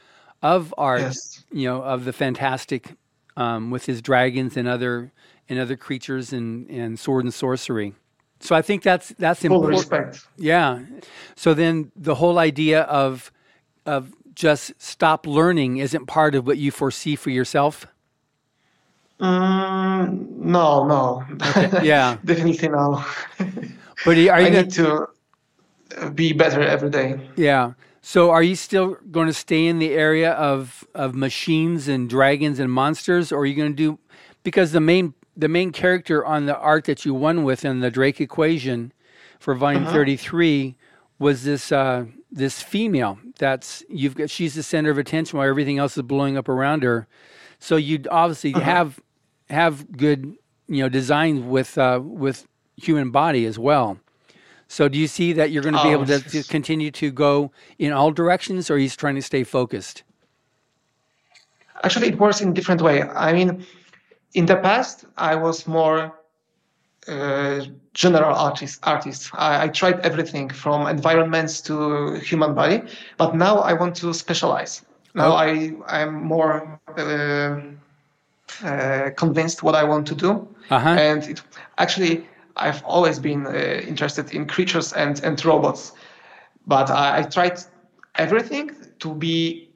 of 0.41 0.75
art, 0.79 1.03
yes. 1.03 1.45
you 1.53 1.69
know, 1.69 1.83
of 1.83 2.07
the 2.07 2.13
fantastic 2.13 2.97
um, 3.37 3.71
with 3.71 3.85
his 3.85 4.01
dragons 4.01 4.57
and 4.57 4.67
other 4.67 5.13
and 5.53 5.61
other 5.61 5.77
creatures 5.77 6.33
and, 6.33 6.69
and 6.71 6.99
sword 6.99 7.25
and 7.25 7.35
sorcery. 7.35 7.93
So 8.41 8.57
I 8.57 8.63
think 8.63 8.83
that's 8.83 9.11
that's 9.19 9.41
Full 9.43 9.55
important. 9.55 9.79
respect. 9.79 10.27
Yeah. 10.37 10.81
So 11.37 11.55
then 11.55 11.93
the 11.95 12.17
whole 12.17 12.39
idea 12.39 12.83
of 12.83 13.31
of 13.87 14.13
just 14.35 14.73
stop 14.79 15.27
learning 15.27 15.77
isn't 15.77 16.07
part 16.07 16.35
of 16.35 16.47
what 16.47 16.57
you 16.57 16.71
foresee 16.71 17.17
for 17.17 17.31
yourself. 17.31 17.87
Mm, 19.21 20.29
no, 20.39 20.87
no. 20.87 21.25
Okay. 21.51 21.83
Yeah, 21.87 22.17
definitely 22.25 22.69
no. 22.69 23.05
but 24.05 24.17
are 24.17 24.21
you 24.21 24.31
I 24.33 24.49
need 24.49 24.71
to 24.73 25.07
be 26.15 26.33
better 26.33 26.63
every 26.63 26.91
day. 26.91 27.21
Yeah. 27.37 27.75
So 28.01 28.31
are 28.31 28.43
you 28.43 28.57
still 28.57 28.97
going 29.13 29.29
to 29.29 29.33
stay 29.35 29.67
in 29.67 29.79
the 29.79 29.93
area 29.93 30.33
of 30.33 30.85
of 30.95 31.15
machines 31.15 31.87
and 31.87 32.11
dragons 32.11 32.59
and 32.59 32.73
monsters, 32.73 33.31
or 33.31 33.43
are 33.43 33.47
you 33.47 33.55
going 33.55 33.71
to 33.71 33.77
do 33.77 33.99
because 34.43 34.73
the 34.73 34.81
main 34.81 35.15
the 35.37 35.49
main 35.49 35.73
character 35.73 36.25
on 36.25 36.47
the 36.47 36.57
art 36.59 36.85
that 36.85 37.05
you 37.05 37.15
won 37.15 37.45
with 37.45 37.65
in 37.65 37.81
the 37.81 37.91
Drake 37.91 38.21
equation 38.21 38.93
for 39.39 39.55
volume 39.55 39.85
uh-huh. 39.85 39.93
33 39.93 40.77
was 41.19 41.45
this 41.45 41.73
uh, 41.73 42.05
this 42.31 42.63
female 42.63 43.19
that's 43.39 43.83
you've 43.89 44.15
got 44.15 44.31
she's 44.31 44.55
the 44.55 44.63
center 44.63 44.91
of 44.91 44.99
attention 44.99 45.39
while 45.39 45.49
everything 45.49 45.79
else 45.79 45.97
is 45.97 46.03
blowing 46.03 46.37
up 46.37 46.49
around 46.49 46.83
her 46.83 47.07
so 47.59 47.77
you 47.77 48.03
obviously 48.11 48.55
uh-huh. 48.55 48.65
have 48.65 49.01
have 49.51 49.91
good 49.93 50.35
you 50.69 50.83
know 50.83 50.89
design 50.89 51.49
with 51.49 51.79
uh, 51.79 52.01
with 52.03 52.47
human 52.77 53.11
body 53.11 53.47
as 53.47 53.59
well 53.59 53.99
so 54.69 54.89
do 54.89 54.99
you 54.99 55.07
see 55.07 55.33
that 55.33 55.51
you're 55.51 55.63
going 55.63 55.75
to 55.75 55.83
be 55.83 55.91
oh, 55.91 55.93
able 55.93 56.07
to, 56.07 56.19
to 56.21 56.43
continue 56.45 56.91
to 56.91 57.11
go 57.11 57.53
in 57.79 57.93
all 57.93 58.11
directions 58.11 58.71
or 58.71 58.79
you 58.79 58.89
trying 58.89 59.15
to 59.15 59.23
stay 59.23 59.45
focused 59.45 60.03
actually 61.85 62.09
it 62.09 62.19
works 62.19 62.41
in 62.41 62.53
different 62.53 62.81
way 62.81 63.03
i 63.03 63.33
mean 63.33 63.65
in 64.35 64.47
the 64.47 64.57
past, 64.57 65.05
I 65.17 65.35
was 65.37 65.67
more 65.67 66.13
uh, 67.09 67.61
general 67.95 68.35
artist. 68.35 68.81
Artist. 68.85 69.31
I, 69.35 69.65
I, 69.65 69.69
tried 69.69 70.01
everything 70.01 70.49
from 70.49 70.87
environments 70.87 71.61
to 71.63 72.15
human 72.15 72.55
body, 72.55 72.83
but 73.19 73.35
now 73.35 73.59
I 73.59 73.73
want 73.73 73.97
to 73.97 74.15
specialize. 74.15 74.83
Now 75.15 75.33
oh. 75.33 75.37
I 75.37 75.73
I'm 75.89 76.23
more 76.25 76.81
uh, 76.97 77.61
uh, 78.65 79.11
convinced 79.17 79.63
what 79.63 79.75
I 79.75 79.85
want 79.85 80.07
to 80.07 80.15
do, 80.15 80.49
uh-huh. 80.71 80.89
and 80.89 81.23
it, 81.25 81.43
actually 81.79 82.27
I've 82.57 82.83
always 82.85 83.19
been 83.19 83.47
uh, 83.47 83.51
interested 83.87 84.33
in 84.33 84.47
creatures 84.47 84.93
and 84.93 85.23
and 85.25 85.45
robots, 85.45 85.93
but 86.67 86.89
I, 86.89 87.19
I 87.19 87.23
tried 87.23 87.59
everything 88.15 88.71
to 89.01 89.15
be 89.15 89.69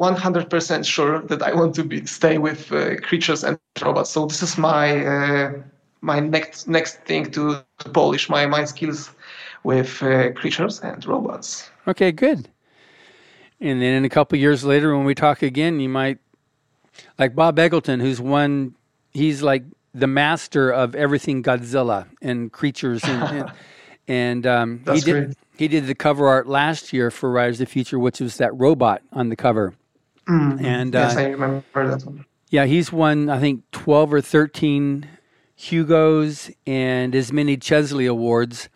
100% 0.00 0.84
sure 0.86 1.20
that 1.20 1.42
I 1.42 1.52
want 1.52 1.74
to 1.74 1.84
be, 1.84 2.06
stay 2.06 2.38
with 2.38 2.72
uh, 2.72 2.96
creatures 3.00 3.44
and 3.44 3.58
robots. 3.82 4.08
So 4.10 4.24
this 4.24 4.42
is 4.42 4.56
my 4.56 5.04
uh, 5.04 5.52
my 6.00 6.20
next 6.20 6.66
next 6.68 7.04
thing 7.04 7.30
to, 7.32 7.62
polish 7.92 8.28
my 8.28 8.46
my 8.46 8.64
skills 8.64 9.10
with 9.62 10.02
uh, 10.02 10.32
creatures 10.32 10.80
and 10.80 11.04
robots. 11.06 11.70
Okay, 11.86 12.12
good. 12.12 12.48
And 13.60 13.82
then 13.82 13.94
in 13.94 14.04
a 14.06 14.08
couple 14.08 14.38
years 14.38 14.64
later, 14.64 14.96
when 14.96 15.04
we 15.04 15.14
talk 15.14 15.42
again, 15.42 15.80
you 15.80 15.88
might 15.88 16.18
like 17.18 17.34
Bob 17.34 17.56
Eggleton, 17.56 18.00
who's 18.00 18.20
one. 18.20 18.74
He's 19.12 19.42
like 19.42 19.64
the 19.92 20.06
master 20.06 20.70
of 20.70 20.94
everything 20.94 21.42
Godzilla 21.42 22.06
and 22.22 22.50
creatures 22.50 23.04
and. 23.04 23.22
and, 23.22 23.52
and 24.08 24.46
um, 24.46 24.82
he 24.92 25.00
did 25.00 25.26
great. 25.26 25.36
he 25.56 25.68
did 25.68 25.86
the 25.86 25.94
cover 25.94 26.26
art 26.26 26.48
last 26.48 26.92
year 26.92 27.10
for 27.10 27.30
Writers 27.30 27.60
of 27.60 27.66
the 27.66 27.72
Future, 27.72 27.98
which 27.98 28.18
was 28.20 28.38
that 28.38 28.52
robot 28.58 29.02
on 29.12 29.28
the 29.28 29.36
cover. 29.36 29.74
Mm-hmm. 30.30 30.64
And 30.64 30.94
yes, 30.94 31.16
uh, 31.16 31.20
I 31.20 31.24
remember 31.26 31.88
that 31.88 32.04
one. 32.04 32.24
Yeah, 32.50 32.64
he's 32.66 32.92
won 32.92 33.28
I 33.28 33.38
think 33.40 33.62
twelve 33.72 34.12
or 34.12 34.20
thirteen 34.20 35.08
Hugos 35.54 36.50
and 36.66 37.14
as 37.14 37.32
many 37.32 37.56
Chesley 37.56 38.06
awards. 38.06 38.68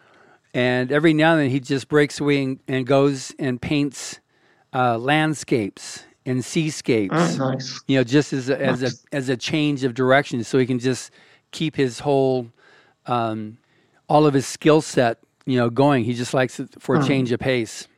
And 0.52 0.92
every 0.92 1.14
now 1.14 1.32
and 1.32 1.42
then 1.42 1.50
he 1.50 1.58
just 1.58 1.88
breaks 1.88 2.20
away 2.20 2.42
and, 2.42 2.60
and 2.68 2.86
goes 2.86 3.34
and 3.38 3.60
paints 3.60 4.20
uh, 4.72 4.98
landscapes 4.98 6.04
and 6.26 6.44
seascapes. 6.44 7.14
Mm, 7.14 7.38
nice. 7.38 7.80
You 7.88 7.98
know, 7.98 8.04
just 8.04 8.32
as 8.32 8.48
a, 8.48 8.60
as 8.60 8.82
a 8.82 8.90
as 9.12 9.28
a 9.28 9.36
change 9.36 9.82
of 9.84 9.94
direction, 9.94 10.44
so 10.44 10.58
he 10.58 10.66
can 10.66 10.78
just 10.78 11.10
keep 11.50 11.74
his 11.76 12.00
whole 12.00 12.48
um, 13.06 13.58
all 14.08 14.26
of 14.26 14.34
his 14.34 14.46
skill 14.46 14.80
set, 14.80 15.18
you 15.46 15.56
know, 15.58 15.70
going. 15.70 16.04
He 16.04 16.14
just 16.14 16.34
likes 16.34 16.60
it 16.60 16.68
for 16.78 16.94
a 16.94 16.98
Mm. 17.00 17.06
change 17.06 17.32
of 17.32 17.40
pace 17.40 17.88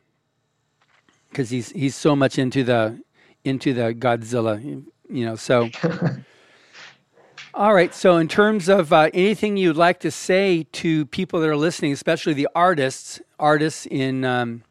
because 1.29 1.49
he's 1.51 1.69
he's 1.71 1.95
so 1.95 2.15
much 2.15 2.39
into 2.39 2.63
the 2.63 2.99
into 3.47 3.73
the 3.73 3.93
Godzilla, 3.93 4.61
you 5.09 5.25
know. 5.25 5.35
So, 5.35 5.69
all 7.53 7.73
right. 7.73 7.93
So, 7.93 8.17
in 8.17 8.27
terms 8.27 8.69
of 8.69 8.91
uh, 8.93 9.09
anything 9.13 9.57
you'd 9.57 9.77
like 9.77 9.99
to 10.01 10.11
say 10.11 10.67
to 10.73 11.05
people 11.07 11.39
that 11.39 11.49
are 11.49 11.55
listening, 11.55 11.91
especially 11.91 12.33
the 12.33 12.47
artists, 12.55 13.21
artists 13.39 13.85
in 13.85 14.25
um, 14.25 14.63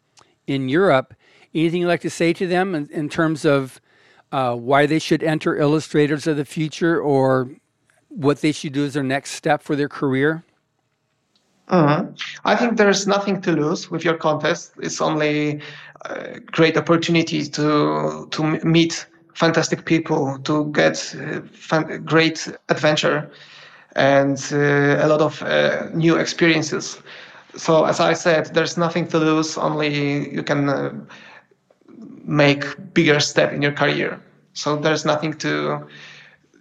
in 0.46 0.68
Europe, 0.68 1.14
anything 1.54 1.80
you'd 1.80 1.88
like 1.88 2.02
to 2.02 2.10
say 2.10 2.32
to 2.32 2.46
them 2.46 2.74
in, 2.74 2.88
in 2.90 3.08
terms 3.08 3.44
of 3.44 3.80
uh, 4.32 4.54
why 4.54 4.86
they 4.86 4.98
should 4.98 5.22
enter 5.22 5.56
Illustrators 5.56 6.26
of 6.26 6.36
the 6.36 6.44
Future 6.44 7.00
or 7.00 7.50
what 8.08 8.40
they 8.40 8.52
should 8.52 8.72
do 8.72 8.84
as 8.84 8.94
their 8.94 9.02
next 9.02 9.32
step 9.32 9.62
for 9.62 9.76
their 9.76 9.88
career? 9.88 10.44
Mhm. 11.68 12.16
I 12.44 12.54
think 12.54 12.76
there's 12.76 13.06
nothing 13.06 13.40
to 13.42 13.52
lose 13.52 13.90
with 13.90 14.04
your 14.04 14.14
contest. 14.14 14.72
It's 14.78 15.00
only 15.00 15.60
a 16.10 16.40
great 16.52 16.76
opportunity 16.76 17.44
to 17.46 18.26
to 18.30 18.42
meet 18.64 19.06
fantastic 19.34 19.84
people, 19.84 20.38
to 20.44 20.70
get 20.72 21.14
uh, 21.14 21.40
fan- 21.52 22.04
great 22.04 22.48
adventure, 22.68 23.30
and 23.94 24.38
uh, 24.52 25.04
a 25.04 25.06
lot 25.06 25.20
of 25.20 25.42
uh, 25.42 25.88
new 25.94 26.16
experiences. 26.16 27.00
So, 27.56 27.84
as 27.84 28.00
I 28.00 28.14
said, 28.14 28.54
there's 28.54 28.76
nothing 28.76 29.08
to 29.08 29.18
lose. 29.18 29.58
Only 29.58 30.30
you 30.34 30.42
can 30.42 30.68
uh, 30.68 30.92
make 32.24 32.64
bigger 32.94 33.20
step 33.20 33.52
in 33.52 33.62
your 33.62 33.72
career. 33.72 34.20
So 34.52 34.76
there's 34.76 35.04
nothing 35.04 35.34
to 35.34 35.86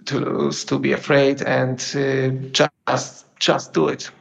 to 0.05 0.19
lose, 0.19 0.63
to 0.65 0.77
be 0.77 0.91
afraid, 0.91 1.41
and 1.41 1.79
uh, 1.95 2.29
just 2.51 3.25
just 3.39 3.73
do 3.73 3.88
it. 3.88 4.12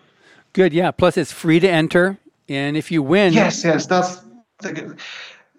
Good, 0.53 0.73
yeah. 0.73 0.91
Plus, 0.93 1.17
it's 1.17 1.33
free 1.33 1.61
to 1.61 1.69
enter, 1.69 2.19
and 2.49 2.77
if 2.77 2.91
you 2.91 3.03
win, 3.03 3.33
Yes, 3.33 3.65
yes, 3.65 3.87
that's 3.87 4.24
the 4.73 4.97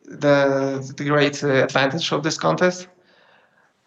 the, 0.06 0.94
the 0.98 1.04
great 1.06 1.44
uh, 1.44 1.63
advantage 1.63 2.12
of 2.12 2.24
this 2.24 2.38
contest. 2.38 2.88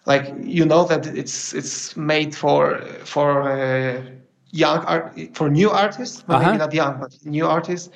Like 0.06 0.32
you 0.40 0.64
know 0.64 0.84
that 0.84 1.06
it's 1.06 1.52
it's 1.54 1.96
made 1.96 2.34
for 2.34 2.80
for 3.04 3.42
uh, 3.42 4.02
young 4.50 4.78
art 4.84 5.18
for 5.34 5.50
new 5.50 5.70
artists, 5.70 6.24
well, 6.28 6.38
Uh-huh. 6.38 6.46
maybe 6.46 6.58
not 6.58 6.72
young, 6.74 6.98
but 7.00 7.16
new 7.24 7.46
artists. 7.46 7.90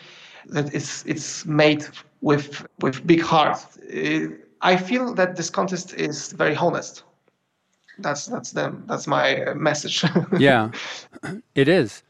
That 0.50 0.74
it's 0.74 1.04
it's 1.06 1.46
made 1.46 1.87
with 2.20 2.66
with 2.80 3.06
big 3.06 3.22
heart. 3.22 3.58
Uh, 3.94 4.28
I 4.61 4.76
feel 4.76 5.14
that 5.14 5.37
this 5.37 5.50
contest 5.50 5.94
is 5.94 6.32
very 6.32 6.56
honest. 6.56 7.04
That's 7.98 8.26
that's 8.26 8.52
them. 8.52 8.85
That's 8.87 9.06
my 9.06 9.44
uh, 9.44 9.54
message. 9.54 10.04
yeah, 10.37 10.70
it 11.54 11.68
is. 11.68 12.02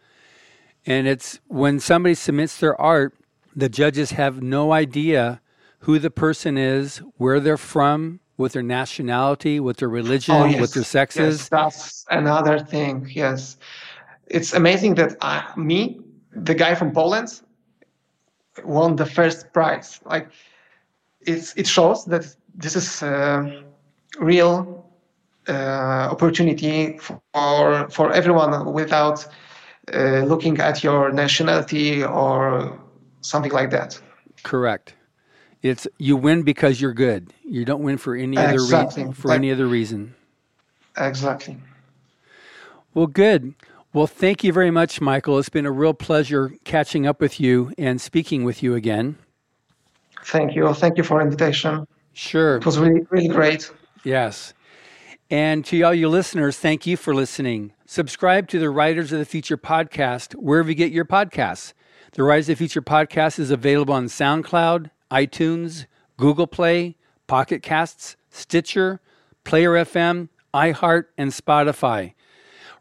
And 0.87 1.07
it's 1.07 1.41
when 1.49 1.81
somebody 1.81 2.15
submits 2.15 2.59
their 2.59 2.81
art, 2.81 3.15
the 3.55 3.69
judges 3.69 4.13
have 4.13 4.43
no 4.43 4.73
idea 4.73 5.41
who 5.81 5.99
the 5.99 6.11
person 6.11 6.57
is, 6.57 6.99
where 7.17 7.41
they're 7.41 7.57
from, 7.57 8.21
what 8.37 8.53
their 8.53 8.63
nationality, 8.63 9.61
what 9.61 9.77
their 9.79 9.89
religion, 9.89 10.35
Oh, 10.35 10.45
yes. 10.45 10.61
what 10.61 10.73
their 10.73 10.85
sex 10.85 11.17
yes, 11.17 11.35
is. 11.35 11.49
That's 11.49 12.05
another 12.11 12.59
thing. 12.61 13.11
Yes, 13.13 13.57
it's 14.27 14.53
amazing 14.55 14.95
that 14.95 15.17
I, 15.21 15.45
me, 15.57 16.01
the 16.35 16.55
guy 16.55 16.75
from 16.75 16.93
Poland, 16.93 17.41
won 18.65 18.97
the 18.97 19.07
first 19.07 19.53
prize. 19.53 20.01
Like, 20.05 20.29
it's 21.21 21.55
it 21.57 21.67
shows 21.67 22.05
that 22.07 22.25
this 22.55 22.77
is 22.77 23.03
a 23.03 23.63
real 24.19 24.87
uh, 25.49 26.09
opportunity 26.11 26.99
for 26.99 27.89
for 27.91 28.13
everyone 28.13 28.73
without 28.73 29.27
uh, 29.95 30.25
looking 30.25 30.59
at 30.61 30.83
your 30.85 31.13
nationality 31.13 32.05
or 32.05 32.79
something 33.23 33.53
like 33.53 33.71
that. 33.71 33.99
Correct. 34.43 34.95
It's 35.63 35.87
you 35.99 36.17
win 36.17 36.43
because 36.43 36.81
you're 36.81 36.93
good. 36.93 37.33
You 37.45 37.65
don't 37.65 37.83
win 37.83 37.97
for 37.97 38.15
any 38.17 38.37
other 38.37 38.55
Exactly. 38.55 39.05
rea- 39.05 39.13
for 39.13 39.29
Like- 39.29 39.37
any 39.39 39.51
other 39.53 39.67
reason. 39.67 40.15
Exactly. 40.97 41.57
Well, 42.95 43.07
good. 43.07 43.55
Well, 43.95 44.07
thank 44.07 44.43
you 44.45 44.53
very 44.53 44.71
much, 44.71 45.01
Michael. 45.01 45.39
It's 45.39 45.49
been 45.49 45.67
a 45.67 45.71
real 45.71 45.95
pleasure 45.95 46.53
catching 46.65 47.07
up 47.07 47.21
with 47.21 47.41
you 47.41 47.73
and 47.79 48.01
speaking 48.01 48.45
with 48.45 48.63
you 48.63 48.75
again. 48.75 49.17
Thank 50.25 50.55
you. 50.55 50.73
Thank 50.75 50.97
you 50.99 51.03
for 51.05 51.21
invitation. 51.21 51.87
Sure. 52.13 52.57
It 52.57 52.67
was 52.67 52.79
really 52.79 53.07
really 53.11 53.29
great. 53.29 53.71
Yes. 54.05 54.53
And 55.31 55.65
to 55.67 55.81
all 55.83 55.95
you 55.95 56.09
listeners, 56.09 56.59
thank 56.59 56.87
you 56.87 56.97
for 56.97 57.15
listening. 57.15 57.73
Subscribe 57.87 58.49
to 58.49 58.59
the 58.59 58.69
Writers 58.69 59.13
of 59.13 59.19
the 59.19 59.25
Future 59.25 59.57
podcast 59.57 60.33
wherever 60.35 60.69
you 60.69 60.75
get 60.75 60.93
your 60.93 61.07
podcasts. 61.07 61.73
The 62.15 62.23
Writers 62.23 62.51
of 62.51 62.59
the 62.59 62.65
Future 62.67 62.83
podcast 62.83 63.39
is 63.39 63.51
available 63.51 63.95
on 63.95 64.05
SoundCloud, 64.05 64.91
iTunes, 65.11 65.87
Google 66.19 66.47
Play, 66.47 66.99
Pocket 67.27 67.63
Casts, 67.63 68.17
Stitcher, 68.29 69.01
Player 69.45 69.71
FM, 69.71 70.29
iHeart, 70.53 71.05
and 71.17 71.31
Spotify. 71.31 72.13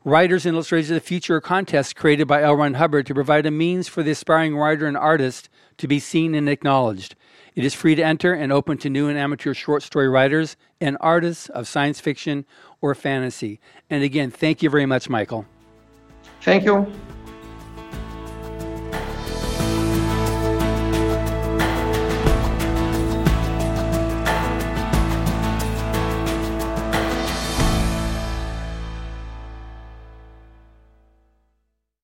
Writers 0.04 0.46
and 0.46 0.56
Illustrators 0.56 0.91
of 0.91 0.96
the 0.96 1.00
Future 1.00 1.38
are 1.38 1.41
contests 1.41 1.94
created 1.94 2.28
by 2.28 2.44
L. 2.44 2.58
Ron 2.58 2.74
Hubbard 2.74 3.06
to 3.06 3.13
provide 3.13 3.46
a 3.46 3.52
means 3.52 3.88
for 3.88 4.04
the 4.04 4.12
aspiring 4.12 4.58
writer 4.58 4.86
and 4.86 4.98
artist 4.98 5.48
to 5.78 5.88
be 5.88 6.00
seen 6.00 6.36
and 6.36 6.50
acknowledged. 6.50 7.15
It 7.56 7.63
is 7.63 7.74
free 7.74 7.96
to 7.96 8.04
enter 8.04 8.34
and 8.34 8.52
open 8.52 8.80
to 8.80 8.89
new 8.89 9.08
and 9.08 9.17
amateur 9.17 9.54
short 9.54 9.82
story 9.82 10.10
writers 10.10 10.58
and 10.82 10.98
artists 11.00 11.48
of 11.48 11.70
science 11.70 12.02
fiction 12.02 12.46
or 12.82 12.94
fantasy. 12.96 13.62
And 13.89 14.04
again, 14.04 14.30
thank 14.30 14.62
you 14.62 14.70
very 14.70 14.86
much, 14.86 15.08
Michael. 15.08 15.46
Thank 16.41 16.65
you. 16.65 16.91